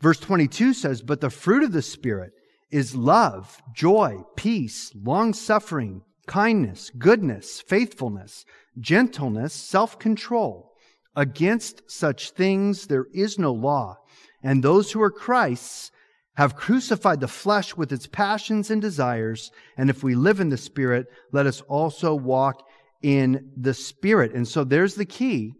[0.00, 2.32] Verse 22 says, But the fruit of the Spirit
[2.70, 8.44] is love, joy, peace, long suffering, kindness, goodness, faithfulness,
[8.78, 10.72] gentleness, self control.
[11.14, 13.96] Against such things there is no law.
[14.42, 15.90] And those who are Christ's
[16.34, 19.50] have crucified the flesh with its passions and desires.
[19.78, 22.62] And if we live in the Spirit, let us also walk
[23.02, 24.34] in the Spirit.
[24.34, 25.54] And so there's the key.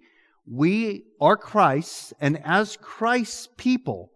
[0.51, 4.13] We are Christ's, and as Christ's people,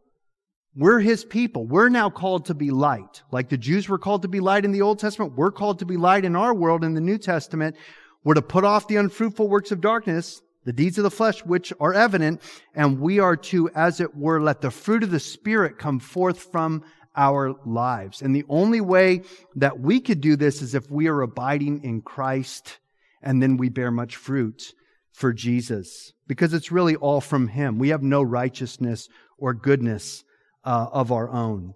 [0.76, 1.66] we're his people.
[1.66, 3.22] We're now called to be light.
[3.32, 5.86] Like the Jews were called to be light in the Old Testament, we're called to
[5.86, 7.76] be light in our world in the New Testament.
[8.22, 11.72] We're to put off the unfruitful works of darkness, the deeds of the flesh which
[11.80, 12.42] are evident,
[12.74, 16.38] and we are to, as it were, let the fruit of the Spirit come forth
[16.38, 16.84] from
[17.16, 18.22] our lives.
[18.22, 19.22] And the only way
[19.56, 22.78] that we could do this is if we are abiding in Christ
[23.20, 24.74] and then we bear much fruit
[25.20, 26.12] for Jesus.
[26.26, 27.78] Because it's really all from Him.
[27.78, 29.08] We have no righteousness
[29.38, 30.24] or goodness
[30.64, 31.74] uh, of our own.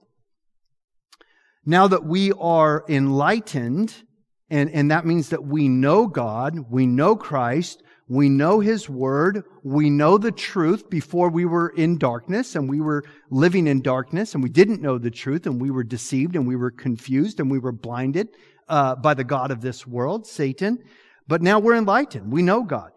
[1.67, 3.95] Now that we are enlightened,
[4.51, 9.45] and, and that means that we know God, we know Christ, we know His Word,
[9.63, 14.35] we know the truth before we were in darkness and we were living in darkness
[14.35, 17.51] and we didn't know the truth and we were deceived and we were confused and
[17.51, 18.29] we were blinded
[18.69, 20.79] uh, by the God of this world, Satan.
[21.27, 22.31] But now we're enlightened.
[22.31, 22.91] We know God.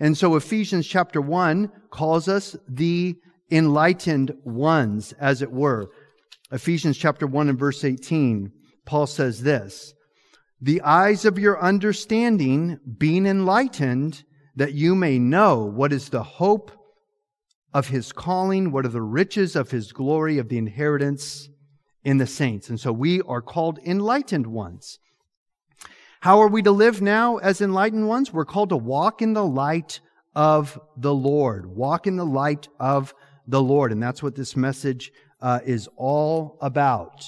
[0.00, 3.16] And so Ephesians chapter 1 calls us the
[3.50, 5.90] enlightened ones, as it were.
[6.52, 8.52] Ephesians chapter 1 and verse 18,
[8.86, 9.94] Paul says this,
[10.60, 14.24] the eyes of your understanding being enlightened,
[14.56, 16.72] that you may know what is the hope
[17.72, 21.48] of his calling, what are the riches of his glory, of the inheritance
[22.02, 22.68] in the saints.
[22.68, 24.98] And so we are called enlightened ones.
[26.20, 28.32] How are we to live now as enlightened ones?
[28.32, 30.00] We're called to walk in the light
[30.34, 31.66] of the Lord.
[31.66, 33.14] Walk in the light of
[33.46, 33.92] the Lord.
[33.92, 37.24] And that's what this message uh, is all about.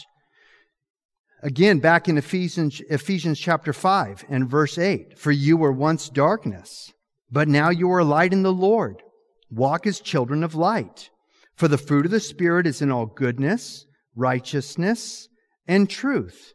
[1.43, 6.93] Again, back in Ephesians, Ephesians chapter 5 and verse 8, for you were once darkness,
[7.31, 9.03] but now you are light in the Lord.
[9.51, 11.11] Walk as children of light.
[11.55, 15.29] For the fruit of the Spirit is in all goodness, righteousness,
[15.67, 16.53] and truth.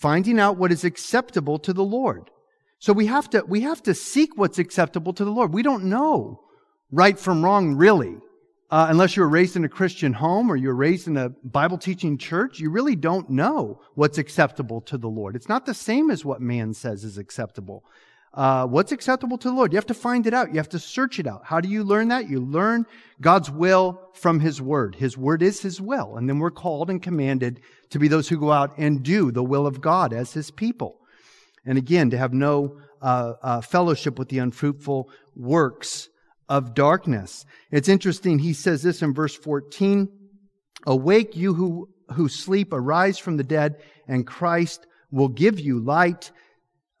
[0.00, 2.30] Finding out what is acceptable to the Lord.
[2.78, 5.52] So we have to, we have to seek what's acceptable to the Lord.
[5.52, 6.42] We don't know
[6.90, 8.16] right from wrong, really
[8.70, 11.78] uh, unless you were raised in a Christian home or you're raised in a Bible
[11.78, 15.36] teaching church, you really don't know what's acceptable to the Lord.
[15.36, 17.84] It's not the same as what man says is acceptable.
[18.36, 19.72] Uh, what's acceptable to the Lord?
[19.72, 20.50] You have to find it out.
[20.50, 21.40] You have to search it out.
[21.44, 22.28] How do you learn that?
[22.28, 22.84] You learn
[23.18, 24.94] God's will from His Word.
[24.94, 26.16] His Word is His will.
[26.16, 27.60] And then we're called and commanded
[27.90, 31.00] to be those who go out and do the will of God as His people.
[31.64, 36.10] And again, to have no uh, uh fellowship with the unfruitful works
[36.48, 37.46] of darkness.
[37.70, 38.38] It's interesting.
[38.38, 40.08] He says this in verse 14.
[40.86, 46.30] Awake you who, who sleep, arise from the dead, and Christ will give you light.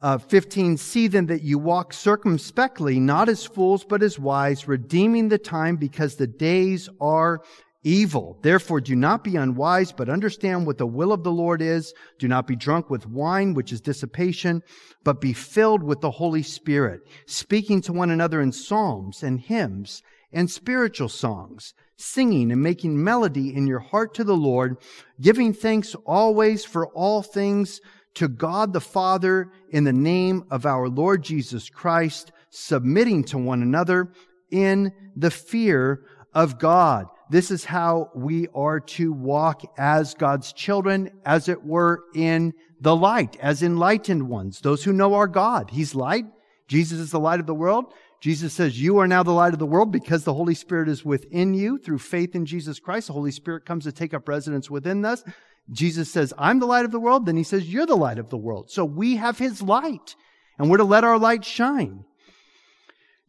[0.06, 5.28] Uh, 15, see then that you walk circumspectly, not as fools, but as wise, redeeming
[5.28, 7.40] the time because the days are
[7.82, 8.38] evil.
[8.40, 11.92] Therefore, do not be unwise, but understand what the will of the Lord is.
[12.20, 14.62] Do not be drunk with wine, which is dissipation,
[15.02, 20.04] but be filled with the Holy Spirit, speaking to one another in psalms and hymns
[20.32, 24.76] and spiritual songs, singing and making melody in your heart to the Lord,
[25.20, 27.80] giving thanks always for all things
[28.16, 33.62] to God the Father in the name of our Lord Jesus Christ, submitting to one
[33.62, 34.12] another
[34.50, 36.02] in the fear
[36.34, 37.06] of God.
[37.30, 42.94] This is how we are to walk as God's children, as it were, in the
[42.94, 45.70] light, as enlightened ones, those who know our God.
[45.70, 46.26] He's light.
[46.68, 47.92] Jesus is the light of the world.
[48.20, 51.04] Jesus says, You are now the light of the world because the Holy Spirit is
[51.04, 53.08] within you through faith in Jesus Christ.
[53.08, 55.22] The Holy Spirit comes to take up residence within us.
[55.70, 57.26] Jesus says, I'm the light of the world.
[57.26, 58.70] Then he says, You're the light of the world.
[58.70, 60.14] So we have his light
[60.58, 62.04] and we're to let our light shine.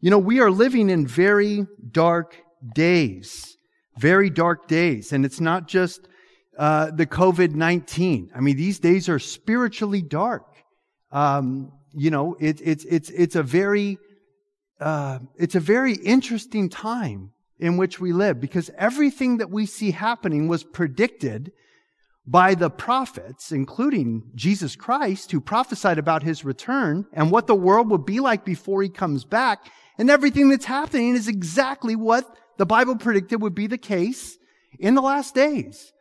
[0.00, 2.36] You know, we are living in very dark
[2.74, 3.58] days
[3.98, 5.12] very dark days.
[5.12, 6.08] And it's not just
[6.56, 8.30] uh, the COVID 19.
[8.34, 10.46] I mean, these days are spiritually dark.
[11.12, 13.98] Um, you know, it, it's, it's, it's a very,
[14.80, 19.90] uh, it's a very interesting time in which we live because everything that we see
[19.90, 21.52] happening was predicted
[22.30, 27.90] by the prophets, including Jesus Christ, who prophesied about his return and what the world
[27.90, 29.64] would be like before he comes back.
[29.96, 32.24] And everything that's happening is exactly what
[32.58, 34.36] the Bible predicted would be the case
[34.78, 35.92] in the last days.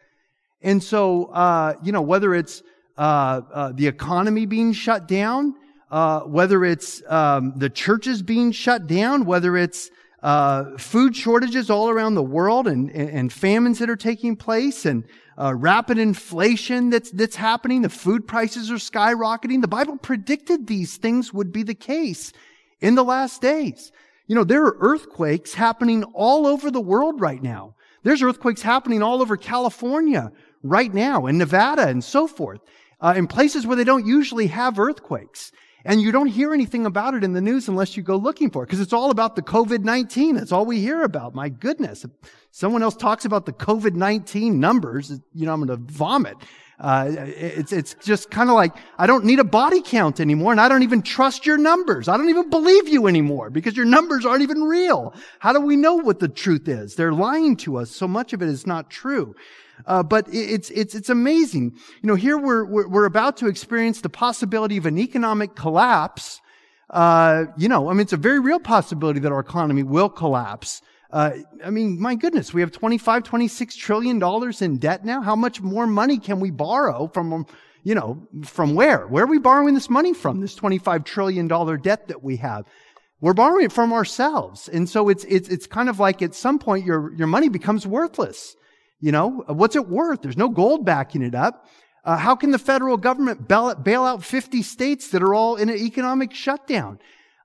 [0.62, 2.62] And so, uh, you know, whether it's
[2.98, 5.56] uh, uh, the economy being shut down,
[5.90, 9.90] uh, whether it's um, the churches being shut down, whether it's
[10.24, 14.86] uh, food shortages all around the world and, and, and famines that are taking place
[14.86, 15.04] and
[15.38, 17.84] uh, rapid inflation that's, that's happening.
[17.84, 19.62] The food prices are skyrocketing.
[19.62, 22.34] The Bible predicted these things would be the case
[22.82, 23.92] in the last days.
[24.26, 27.76] You know, there are earthquakes happening all over the world right now.
[28.04, 30.32] There's earthquakes happening all over California
[30.64, 32.62] right now and Nevada and so forth,
[33.00, 35.52] uh, in places where they don't usually have earthquakes.
[35.88, 38.62] And you don't hear anything about it in the news unless you go looking for
[38.62, 40.36] it, because it's all about the COVID-19.
[40.36, 41.34] That's all we hear about.
[41.34, 42.04] My goodness.
[42.04, 42.12] If
[42.52, 46.36] someone else talks about the COVID-19 numbers, you know, I'm going to vomit.
[46.78, 50.60] Uh, it's, it's just kind of like, I don't need a body count anymore, and
[50.60, 52.10] I don't even trust your numbers.
[52.10, 55.16] I don't even believe you anymore because your numbers aren't even real.
[55.40, 56.96] How do we know what the truth is?
[56.96, 57.92] They're lying to us.
[57.92, 59.36] So much of it is not true.
[59.86, 61.76] Uh, but it's, it's, it's amazing.
[62.02, 66.42] You know, here we're, we're, about to experience the possibility of an economic collapse.
[66.90, 70.82] Uh, you know, I mean, it's a very real possibility that our economy will collapse.
[71.12, 71.32] Uh,
[71.64, 75.22] I mean, my goodness, we have 25, 26 trillion dollars in debt now.
[75.22, 77.46] How much more money can we borrow from,
[77.84, 79.08] you know, from where?
[79.08, 80.42] Where are we borrowing this money from?
[80.42, 82.66] This 25 trillion dollar debt that we have.
[83.22, 84.68] We're borrowing it from ourselves.
[84.68, 87.88] And so it's, it's, it's kind of like at some point your, your money becomes
[87.88, 88.56] worthless.
[89.00, 90.22] You know, what's it worth?
[90.22, 91.68] There's no gold backing it up.
[92.04, 95.70] Uh, how can the federal government bail, bail, out 50 states that are all in
[95.70, 97.00] an economic shutdown?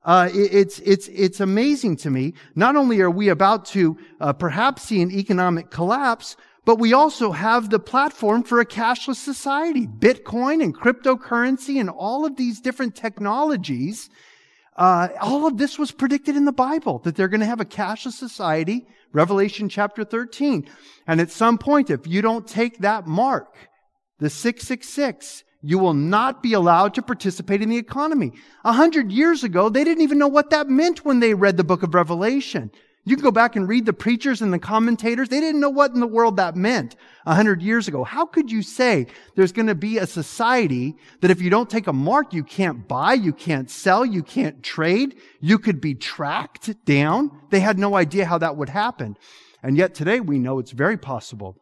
[0.05, 2.35] Uh, it, it's it's it's amazing to me.
[2.55, 7.33] Not only are we about to uh, perhaps see an economic collapse, but we also
[7.33, 12.95] have the platform for a cashless society, Bitcoin and cryptocurrency, and all of these different
[12.95, 14.11] technologies.
[14.77, 17.65] Uh, all of this was predicted in the Bible that they're going to have a
[17.65, 20.69] cashless society Revelation chapter 13.
[21.07, 23.55] And at some point, if you don't take that mark,
[24.19, 28.33] the 666, you will not be allowed to participate in the economy.
[28.65, 31.65] A hundred years ago, they didn't even know what that meant when they read the
[31.65, 32.71] book of Revelation.
[33.05, 35.29] You can go back and read the preachers and the commentators.
[35.29, 36.95] They didn't know what in the world that meant
[37.27, 38.05] a hundred years ago.
[38.05, 41.89] How could you say there's going to be a society that if you don't take
[41.89, 46.85] a mark, you can't buy, you can't sell, you can't trade, you could be tracked
[46.85, 47.33] down?
[47.51, 49.17] They had no idea how that would happen.
[49.65, 51.57] And yet today we know it's very possible.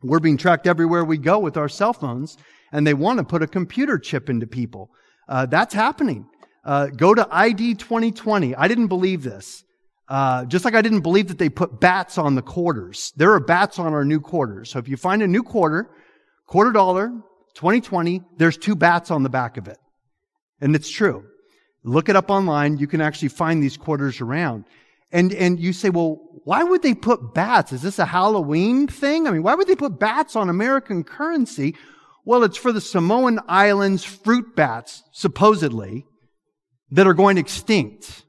[0.00, 2.38] We're being tracked everywhere we go with our cell phones
[2.70, 4.90] and they want to put a computer chip into people.
[5.28, 6.28] Uh, that's happening.
[6.64, 8.54] Uh, go to ID 2020.
[8.54, 9.64] I didn't believe this.
[10.08, 13.12] Uh, just like I didn't believe that they put bats on the quarters.
[13.16, 14.70] There are bats on our new quarters.
[14.70, 15.90] So if you find a new quarter,
[16.46, 17.08] quarter dollar,
[17.54, 19.76] 2020, there's two bats on the back of it.
[20.60, 21.24] And it's true.
[21.84, 22.78] Look it up online.
[22.78, 24.64] You can actually find these quarters around.
[25.12, 27.72] And, and you say, well, why would they put bats?
[27.72, 29.26] Is this a Halloween thing?
[29.26, 31.74] I mean, why would they put bats on American currency?
[32.24, 36.06] Well, it's for the Samoan Islands fruit bats, supposedly,
[36.90, 38.24] that are going extinct.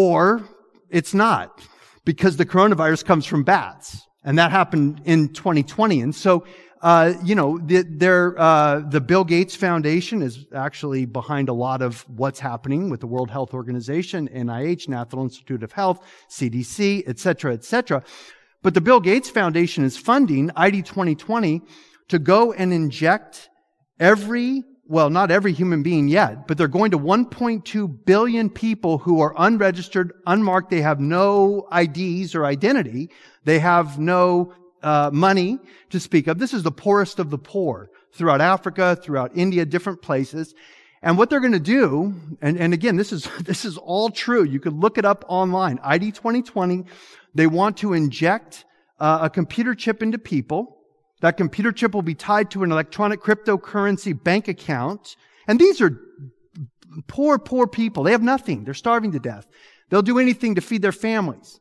[0.00, 0.48] Or
[0.90, 1.60] it's not
[2.04, 4.06] because the coronavirus comes from bats.
[4.22, 6.02] And that happened in 2020.
[6.02, 6.46] And so,
[6.82, 12.02] uh, you know, the, uh, the Bill Gates Foundation is actually behind a lot of
[12.08, 17.52] what's happening with the World Health Organization, NIH, National Institute of Health, CDC, et cetera,
[17.52, 18.04] et cetera.
[18.62, 21.60] But the Bill Gates Foundation is funding ID 2020
[22.06, 23.48] to go and inject
[23.98, 29.20] every well, not every human being yet, but they're going to 1.2 billion people who
[29.20, 30.70] are unregistered, unmarked.
[30.70, 33.10] They have no IDs or identity.
[33.44, 35.58] They have no uh, money
[35.90, 36.38] to speak of.
[36.38, 40.54] This is the poorest of the poor throughout Africa, throughout India, different places.
[41.02, 44.42] And what they're going to do, and, and again, this is, this is all true.
[44.42, 45.80] You could look it up online.
[45.82, 46.84] ID 2020,
[47.34, 48.64] they want to inject
[48.98, 50.77] uh, a computer chip into people
[51.20, 55.16] that computer chip will be tied to an electronic cryptocurrency bank account.
[55.46, 56.00] And these are
[57.06, 58.04] poor, poor people.
[58.04, 58.64] They have nothing.
[58.64, 59.46] They're starving to death.
[59.90, 61.60] They'll do anything to feed their families.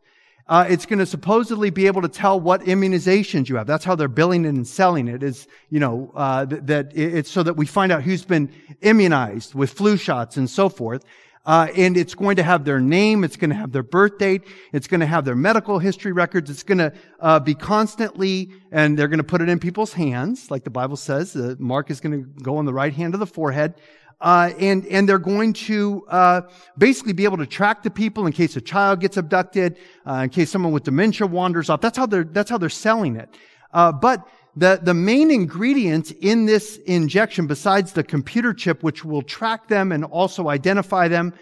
[0.49, 3.67] Uh, it's going to supposedly be able to tell what immunizations you have.
[3.67, 5.21] That's how they're billing it and selling it.
[5.21, 8.49] Is you know uh, that it's so that we find out who's been
[8.81, 11.03] immunized with flu shots and so forth.
[11.47, 14.43] Uh, and it's going to have their name, it's going to have their birth date,
[14.73, 16.91] it's going to have their medical history records, it's going to
[17.21, 20.97] uh, be constantly, and they're going to put it in people's hands, like the Bible
[20.97, 21.31] says.
[21.31, 23.75] The mark is going to go on the right hand of the forehead.
[24.19, 26.41] Uh, and and they're going to uh,
[26.77, 29.77] basically be able to track the people in case a child gets abducted,
[30.07, 31.81] uh, in case someone with dementia wanders off.
[31.81, 33.29] That's how they're that's how they're selling it.
[33.71, 34.27] Uh, but
[34.57, 39.91] the, the main ingredient in this injection, besides the computer chip, which will track them
[39.91, 41.33] and also identify them,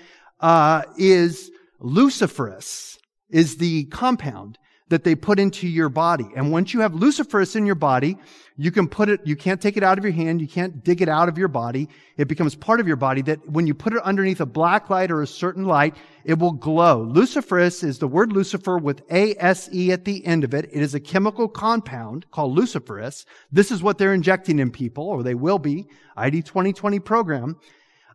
[0.42, 1.50] uh, is
[1.82, 2.98] luciferase,
[3.30, 4.58] is the compound
[4.90, 6.28] that they put into your body.
[6.36, 8.18] And once you have luciferase in your body,
[8.56, 11.02] you can put it, you can't take it out of your hand, you can't dig
[11.02, 11.90] it out of your body.
[12.18, 15.12] It becomes part of your body that when you put it underneath a black light
[15.12, 17.04] or a certain light, it will glow.
[17.04, 20.70] Luciferase is the word Lucifer with A-S-E at the end of it.
[20.72, 23.26] It is a chemical compound called luciferase.
[23.52, 27.58] This is what they're injecting in people, or they will be, ID 2020 program.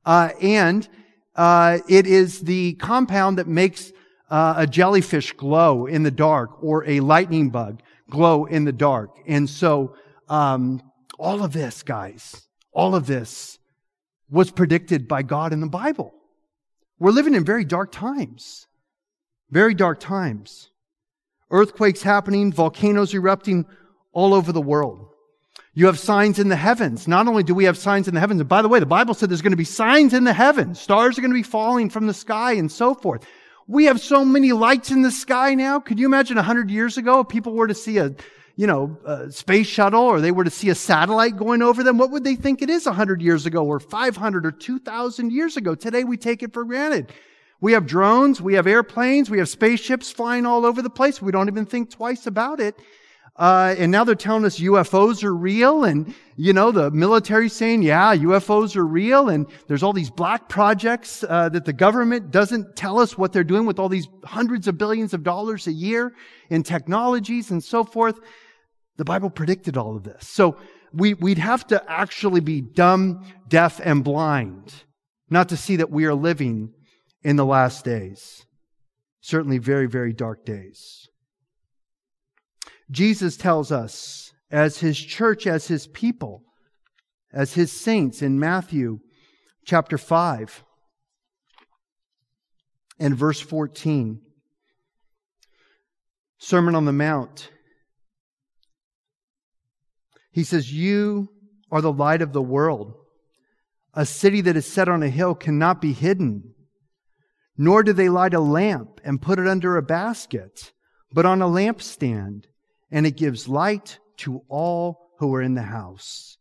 [0.07, 0.89] Uh, and
[1.35, 3.93] uh, it is the compound that makes
[4.31, 9.19] uh, a jellyfish glow in the dark or a lightning bug glow in the dark.
[9.27, 9.95] And so,
[10.29, 10.83] um,
[11.19, 13.59] all of this, guys, all of this
[14.31, 16.15] was predicted by God in the Bible.
[16.99, 18.67] We're living in very dark times.
[19.51, 20.71] Very dark times.
[21.51, 23.67] Earthquakes happening, volcanoes erupting
[24.13, 25.09] all over the world.
[25.75, 27.09] You have signs in the heavens.
[27.09, 29.15] Not only do we have signs in the heavens, and by the way, the Bible
[29.15, 30.81] said there's going to be signs in the heavens.
[30.81, 33.25] Stars are going to be falling from the sky and so forth.
[33.71, 35.79] We have so many lights in the sky now.
[35.79, 38.13] Could you imagine a hundred years ago if people were to see a,
[38.57, 41.97] you know, a space shuttle or they were to see a satellite going over them?
[41.97, 45.57] What would they think it is a hundred years ago or 500 or 2000 years
[45.57, 45.77] ago?
[45.77, 47.13] Today we take it for granted.
[47.61, 51.23] We have drones, we have airplanes, we have spaceships flying all over the place.
[51.23, 52.77] We don't even think twice about it.
[53.41, 57.81] Uh, and now they're telling us UFOs are real, and you know the military saying,
[57.81, 62.77] "Yeah, UFOs are real." And there's all these black projects uh, that the government doesn't
[62.77, 66.13] tell us what they're doing with all these hundreds of billions of dollars a year
[66.51, 68.21] in technologies and so forth.
[68.99, 70.59] The Bible predicted all of this, so
[70.93, 74.85] we, we'd have to actually be dumb, deaf, and blind
[75.31, 76.75] not to see that we are living
[77.23, 78.45] in the last days.
[79.23, 81.00] Certainly, very, very dark days.
[82.91, 86.43] Jesus tells us, as his church, as his people,
[87.33, 88.99] as his saints in Matthew
[89.65, 90.65] chapter 5
[92.99, 94.21] and verse 14.
[96.39, 97.51] Sermon on the Mount.
[100.33, 101.29] He says, You
[101.71, 102.95] are the light of the world.
[103.95, 106.55] A city that is set on a hill cannot be hidden.
[107.57, 110.73] Nor do they light a lamp and put it under a basket,
[111.13, 112.45] but on a lampstand
[112.91, 116.39] and it gives light to all who are in the house.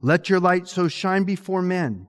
[0.00, 2.08] Let your light so shine before men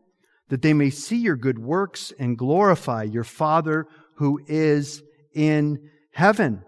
[0.49, 5.01] that they may see your good works and glorify your Father who is
[5.33, 6.63] in heaven.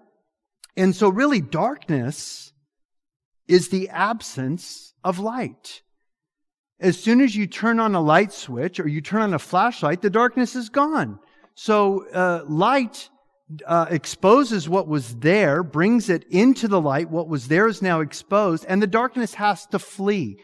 [0.75, 2.53] And so really darkness
[3.47, 5.81] is the absence of light.
[6.79, 10.01] As soon as you turn on a light switch or you turn on a flashlight,
[10.01, 11.19] the darkness is gone.
[11.55, 13.09] So uh, light
[13.65, 17.09] uh, exposes what was there, brings it into the light.
[17.09, 20.37] What was there is now exposed, and the darkness has to flee.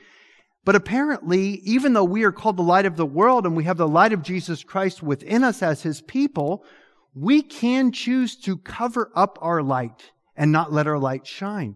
[0.66, 3.78] But apparently, even though we are called the light of the world and we have
[3.78, 6.64] the light of Jesus Christ within us as his people,
[7.16, 11.76] we can choose to cover up our light and not let our light shine.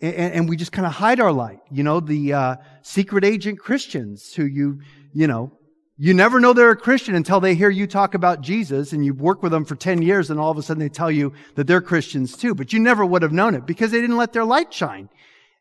[0.00, 1.60] And, and we just kind of hide our light.
[1.70, 4.80] You know, the uh, secret agent Christians who you,
[5.12, 5.55] you know,
[5.98, 9.20] you never know they're a Christian until they hear you talk about Jesus and you've
[9.20, 11.66] worked with them for 10 years and all of a sudden they tell you that
[11.66, 12.54] they're Christians too.
[12.54, 15.08] But you never would have known it because they didn't let their light shine.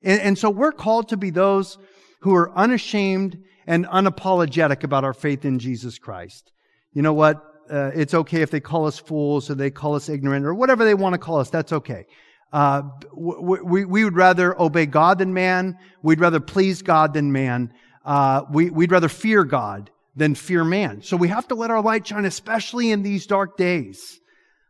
[0.04, 1.78] And, and so we're called to be those
[2.20, 6.52] who are unashamed and unapologetic about our faith in Jesus Christ.
[6.92, 7.42] You know what?
[7.72, 10.84] Uh, it's okay if they call us fools or they call us ignorant or whatever
[10.84, 11.50] they want to call us.
[11.50, 12.08] That's okay.
[12.52, 12.84] Uh,
[13.16, 15.78] we, we would rather obey God than man.
[16.04, 17.74] We'd rather please God than man.
[18.04, 21.02] Uh, we, we'd rather fear God than fear man.
[21.02, 24.20] So we have to let our light shine, especially in these dark days.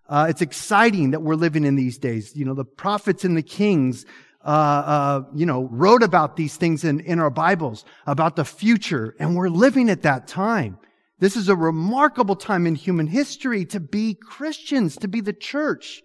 [0.07, 2.35] Uh, it's exciting that we're living in these days.
[2.35, 4.05] You know, the prophets and the kings,
[4.43, 9.15] uh, uh, you know, wrote about these things in, in our Bibles, about the future,
[9.19, 10.77] and we're living at that time.
[11.19, 16.03] This is a remarkable time in human history to be Christians, to be the church.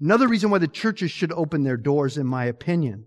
[0.00, 3.06] Another reason why the churches should open their doors, in my opinion.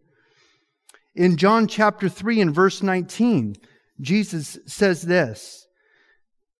[1.15, 3.55] In John chapter 3 and verse 19,
[4.01, 5.66] Jesus says this,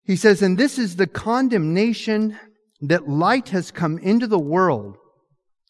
[0.08, 2.40] he says, and this is the condemnation
[2.82, 4.98] that light has come into the world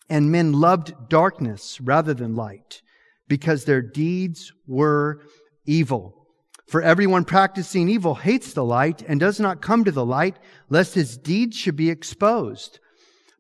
[0.09, 2.81] and men loved darkness rather than light
[3.27, 5.21] because their deeds were
[5.65, 6.27] evil.
[6.67, 10.37] For everyone practicing evil hates the light and does not come to the light
[10.69, 12.79] lest his deeds should be exposed.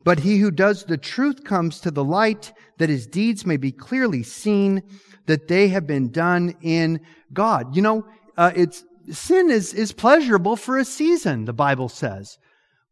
[0.03, 3.71] But he who does the truth comes to the light that his deeds may be
[3.71, 4.81] clearly seen
[5.27, 7.01] that they have been done in
[7.33, 7.75] God.
[7.75, 12.37] You know, uh, it's sin is, is pleasurable for a season, the Bible says.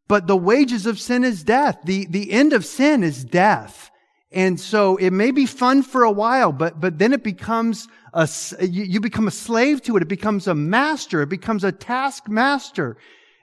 [0.07, 1.79] But the wages of sin is death.
[1.83, 3.89] The, the end of sin is death.
[4.31, 8.27] And so it may be fun for a while, but, but then it becomes a,
[8.61, 10.03] you, become a slave to it.
[10.03, 11.21] It becomes a master.
[11.21, 12.97] It becomes a taskmaster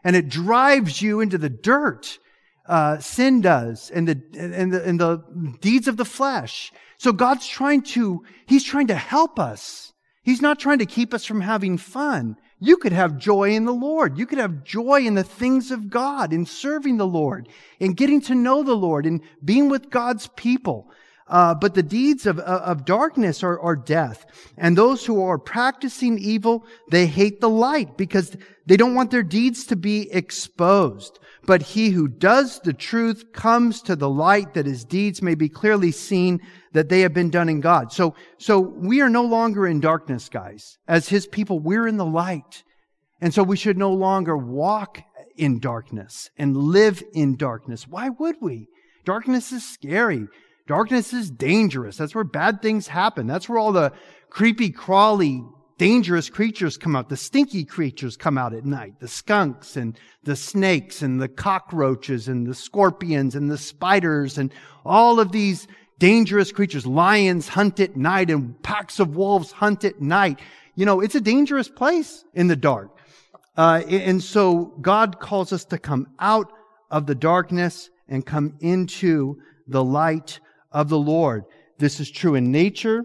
[0.05, 2.19] and it drives you into the dirt.
[2.67, 5.23] uh, sin does and the, and, the, and the
[5.61, 6.73] deeds of the flesh.
[6.99, 9.93] So God's trying to, He's trying to help us.
[10.23, 12.37] He's not trying to keep us from having fun.
[12.65, 14.17] You could have joy in the Lord.
[14.17, 17.49] You could have joy in the things of God, in serving the Lord,
[17.81, 20.89] in getting to know the Lord, in being with God's people.
[21.33, 24.27] Uh, but the deeds of, of darkness are, are death.
[24.59, 29.23] And those who are practicing evil, they hate the light because they don't want their
[29.23, 31.19] deeds to be exposed.
[31.47, 35.49] But he who does the truth comes to the light that his deeds may be
[35.49, 36.39] clearly seen
[36.73, 37.93] that they have been done in God.
[37.93, 40.77] So, so we are no longer in darkness, guys.
[40.87, 42.63] As his people, we're in the light.
[43.23, 45.01] And so we should no longer walk
[45.39, 47.89] in darkness and live in darkness.
[47.89, 48.69] Why would we?
[49.07, 50.29] Darkness is scary.
[50.67, 51.97] Darkness is dangerous.
[51.97, 53.27] That's where bad things happen.
[53.27, 53.93] That's where all the
[54.31, 55.45] creepy, crawly
[55.79, 57.09] dangerous creatures come out.
[57.09, 59.01] The stinky creatures come out at night.
[59.01, 64.53] The skunks and the snakes and the cockroaches and the scorpions and the spiders and
[64.85, 65.67] all of these
[65.99, 66.87] dangerous creatures.
[66.87, 70.39] Lions hunt at night and packs of wolves hunt at night.
[70.77, 72.97] You know, it's a dangerous place in the dark.
[73.57, 76.53] Uh, and so God calls us to come out
[76.91, 80.41] of the darkness and come into the light
[80.73, 81.45] of the Lord.
[81.79, 83.05] This is true in nature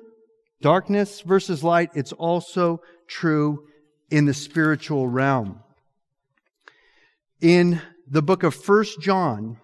[0.62, 3.68] darkness versus light, it's also true
[4.10, 5.60] in the spiritual realm.
[7.42, 9.58] In the book of First John,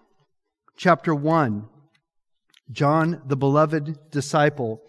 [0.76, 1.68] chapter 1,
[2.70, 4.80] John, the beloved disciple,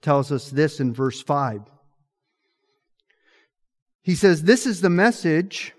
[0.00, 1.62] tells us this in verse 5.
[4.02, 5.72] He says, This is the message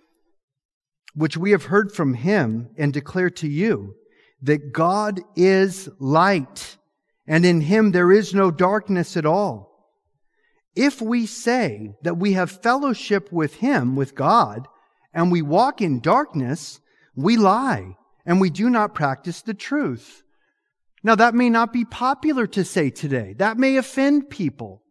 [1.14, 3.96] which we have heard from him and declare to you
[4.42, 6.78] that God is light,
[7.28, 9.74] and in him there is no darkness at all.
[10.76, 14.68] If we say that we have fellowship with Him, with God,
[15.14, 16.80] and we walk in darkness,
[17.16, 17.96] we lie
[18.26, 20.24] and we do not practice the truth.
[21.04, 23.36] Now that may not be popular to say today.
[23.38, 24.82] That may offend people.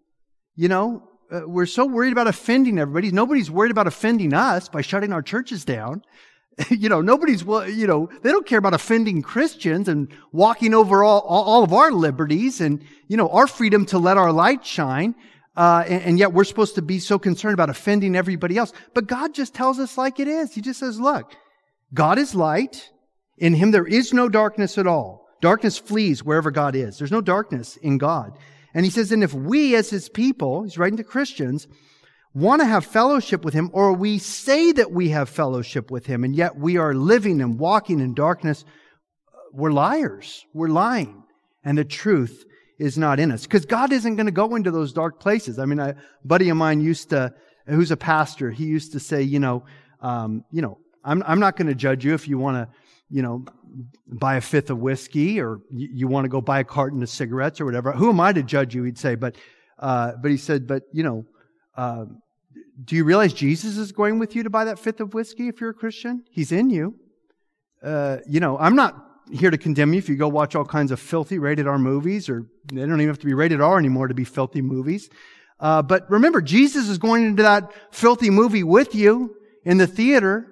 [0.55, 3.11] You know, uh, we're so worried about offending everybody.
[3.11, 6.03] Nobody's worried about offending us by shutting our churches down.
[6.71, 11.21] you know, nobody's, you know, they don't care about offending Christians and walking over all,
[11.21, 15.15] all of our liberties and, you know, our freedom to let our light shine.
[15.57, 18.73] Uh, and, and, yet we're supposed to be so concerned about offending everybody else.
[18.95, 20.55] But God just tells us like it is.
[20.55, 21.35] He just says, look,
[21.93, 22.91] God is light.
[23.37, 25.27] In him there is no darkness at all.
[25.43, 26.97] Darkness flees wherever God is.
[26.97, 28.39] There's no darkness in God.
[28.73, 31.69] And he says, and if we as his people, he's writing to Christians,
[32.35, 36.25] want to have fellowship with him, or we say that we have fellowship with him,
[36.25, 38.65] and yet we are living and walking in darkness,
[39.53, 40.47] we're liars.
[40.55, 41.25] We're lying.
[41.65, 42.45] And the truth
[42.79, 43.43] is not in us.
[43.43, 45.59] Because God isn't going to go into those dark places.
[45.59, 47.33] I mean, a buddy of mine used to,
[47.67, 49.65] who's a pastor, he used to say, you know,
[50.01, 52.75] um, you know, I'm, I'm not going to judge you if you want to,
[53.11, 53.45] you know,
[54.07, 57.11] buy a fifth of whiskey or you, you want to go buy a carton of
[57.11, 57.93] cigarettes or whatever.
[57.93, 58.83] Who am I to judge you?
[58.85, 59.37] He'd say, but,
[59.79, 61.25] uh, but he said, but, you know,
[61.77, 62.07] uh,
[62.85, 65.61] do you realize Jesus is going with you to buy that fifth of whiskey if
[65.61, 66.25] you're a Christian?
[66.31, 66.95] He's in you.
[67.83, 68.95] Uh, you know, I'm not
[69.31, 72.29] here to condemn you if you go watch all kinds of filthy rated R movies,
[72.29, 75.09] or they don't even have to be rated R anymore to be filthy movies.
[75.61, 80.49] Uh, but remember, Jesus is going into that filthy movie with you in the theater.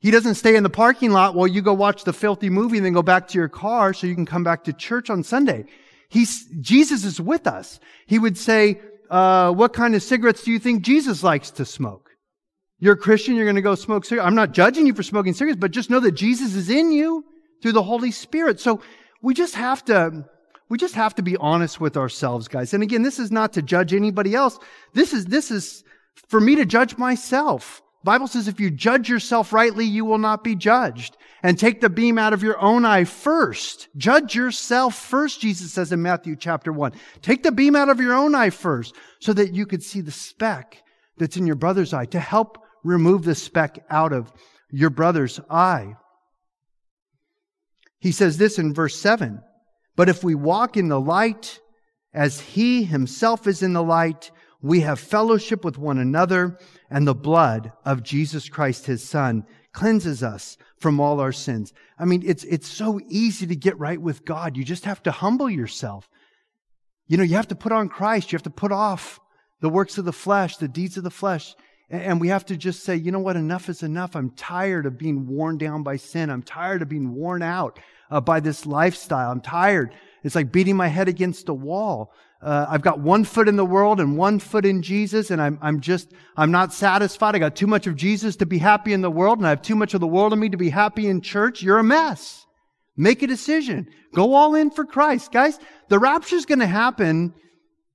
[0.00, 2.84] He doesn't stay in the parking lot while you go watch the filthy movie and
[2.84, 5.64] then go back to your car so you can come back to church on Sunday.
[6.08, 7.80] He's, Jesus is with us.
[8.06, 8.80] He would say,
[9.12, 12.10] uh, what kind of cigarettes do you think Jesus likes to smoke?
[12.78, 14.26] You're a Christian, you're going to go smoke cigarettes.
[14.26, 17.24] I'm not judging you for smoking cigarettes, but just know that Jesus is in you
[17.60, 18.58] through the Holy Spirit.
[18.58, 18.80] So
[19.20, 20.24] we just have to,
[20.70, 22.72] we just have to be honest with ourselves, guys.
[22.72, 24.58] And again, this is not to judge anybody else.
[24.94, 25.84] This is, this is
[26.28, 27.82] for me to judge myself.
[28.04, 31.16] Bible says if you judge yourself rightly, you will not be judged.
[31.44, 33.88] And take the beam out of your own eye first.
[33.96, 36.92] Judge yourself first, Jesus says in Matthew chapter 1.
[37.20, 40.12] Take the beam out of your own eye first so that you could see the
[40.12, 40.82] speck
[41.18, 44.32] that's in your brother's eye to help remove the speck out of
[44.70, 45.94] your brother's eye.
[47.98, 49.40] He says this in verse 7
[49.96, 51.60] But if we walk in the light
[52.12, 54.30] as he himself is in the light,
[54.60, 56.58] we have fellowship with one another,
[56.92, 61.72] and the blood of Jesus Christ, his son, cleanses us from all our sins.
[61.98, 64.58] I mean, it's, it's so easy to get right with God.
[64.58, 66.08] You just have to humble yourself.
[67.08, 68.30] You know, you have to put on Christ.
[68.30, 69.20] You have to put off
[69.60, 71.54] the works of the flesh, the deeds of the flesh.
[71.88, 73.36] And we have to just say, you know what?
[73.36, 74.14] Enough is enough.
[74.14, 76.28] I'm tired of being worn down by sin.
[76.28, 77.78] I'm tired of being worn out
[78.10, 79.30] uh, by this lifestyle.
[79.30, 79.94] I'm tired.
[80.22, 82.12] It's like beating my head against a wall.
[82.42, 85.58] Uh, I've got one foot in the world and one foot in Jesus, and I'm,
[85.62, 87.36] I'm just, I'm not satisfied.
[87.36, 89.62] I got too much of Jesus to be happy in the world, and I have
[89.62, 91.62] too much of the world in me to be happy in church.
[91.62, 92.44] You're a mess.
[92.96, 93.88] Make a decision.
[94.12, 95.30] Go all in for Christ.
[95.30, 97.32] Guys, the rapture is going to happen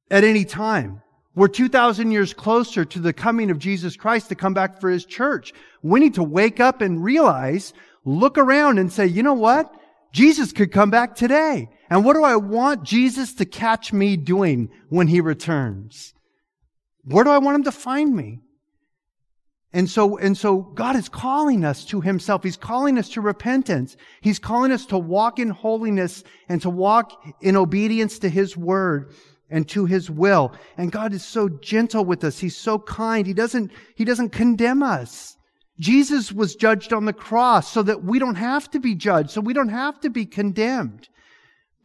[0.09, 1.01] at any time.
[1.35, 5.05] We're 2,000 years closer to the coming of Jesus Christ to come back for his
[5.05, 5.53] church.
[5.83, 7.73] We need to wake up and realize,
[8.05, 9.71] look around and say, you know what?
[10.13, 11.69] Jesus could come back today.
[11.89, 16.13] And what do I want Jesus to catch me doing when he returns?
[17.05, 18.41] Where do I want him to find me?
[19.73, 22.43] And so, and so God is calling us to himself.
[22.43, 23.95] He's calling us to repentance.
[24.21, 27.11] He's calling us to walk in holiness and to walk
[27.41, 29.13] in obedience to his word
[29.49, 30.53] and to his will.
[30.77, 32.39] And God is so gentle with us.
[32.39, 33.27] He's so kind.
[33.27, 35.37] He doesn't, he doesn't condemn us.
[35.79, 39.41] Jesus was judged on the cross so that we don't have to be judged, so
[39.41, 41.07] we don't have to be condemned.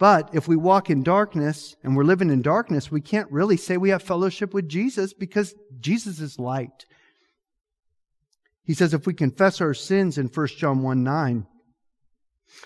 [0.03, 3.77] But if we walk in darkness and we're living in darkness, we can't really say
[3.77, 6.87] we have fellowship with Jesus because Jesus is light.
[8.65, 11.47] He says if we confess our sins in 1 John 1 9,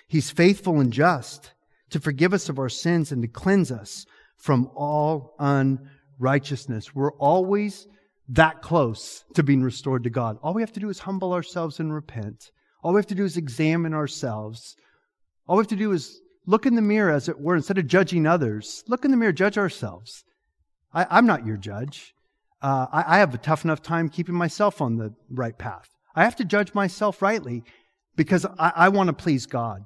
[0.08, 1.52] He's faithful and just
[1.90, 4.06] to forgive us of our sins and to cleanse us
[4.38, 6.94] from all unrighteousness.
[6.94, 7.86] We're always
[8.30, 10.38] that close to being restored to God.
[10.42, 12.50] All we have to do is humble ourselves and repent.
[12.82, 14.74] All we have to do is examine ourselves.
[15.46, 17.86] All we have to do is look in the mirror, as it were, instead of
[17.86, 18.82] judging others.
[18.88, 20.24] Look in the mirror, judge ourselves.
[20.92, 22.14] I, am not your judge.
[22.62, 25.88] Uh, I, I have a tough enough time keeping myself on the right path.
[26.14, 27.64] I have to judge myself rightly
[28.16, 29.84] because I, I want to please God.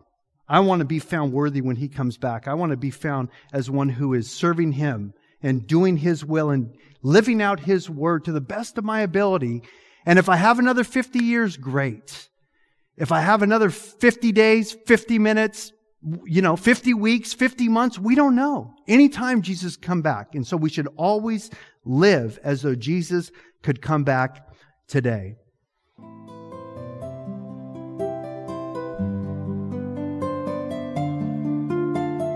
[0.49, 2.47] I want to be found worthy when he comes back.
[2.47, 6.51] I want to be found as one who is serving him and doing his will
[6.51, 9.63] and living out his word to the best of my ability.
[10.05, 12.29] And if I have another 50 years, great.
[12.97, 15.73] If I have another 50 days, 50 minutes,
[16.25, 18.75] you know, 50 weeks, 50 months, we don't know.
[18.89, 20.35] Anytime Jesus come back.
[20.35, 21.51] And so we should always
[21.85, 23.31] live as though Jesus
[23.63, 24.47] could come back
[24.89, 25.37] today.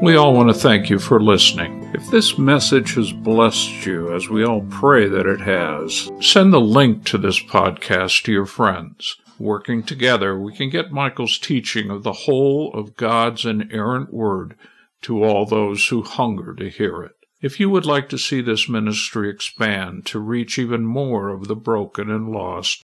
[0.02, 1.90] We all want to thank you for listening.
[1.94, 6.60] If this message has blessed you, as we all pray that it has, send the
[6.60, 9.16] link to this podcast to your friends.
[9.38, 14.56] Working together, we can get Michael's teaching of the whole of God's inerrant word
[15.02, 17.12] to all those who hunger to hear it.
[17.42, 21.56] If you would like to see this ministry expand to reach even more of the
[21.56, 22.82] broken and lost,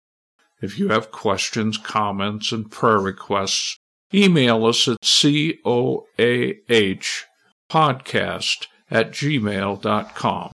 [0.61, 3.79] if you have questions, comments, and prayer requests,
[4.13, 5.47] email us at coahpodcast
[8.91, 10.53] at gmail.com.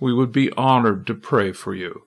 [0.00, 2.04] We would be honored to pray for you,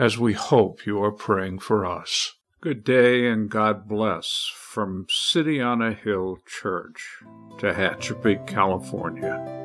[0.00, 2.32] as we hope you are praying for us.
[2.62, 7.18] Good day and God bless from City on a Hill Church,
[7.58, 9.59] Tehachapi, California.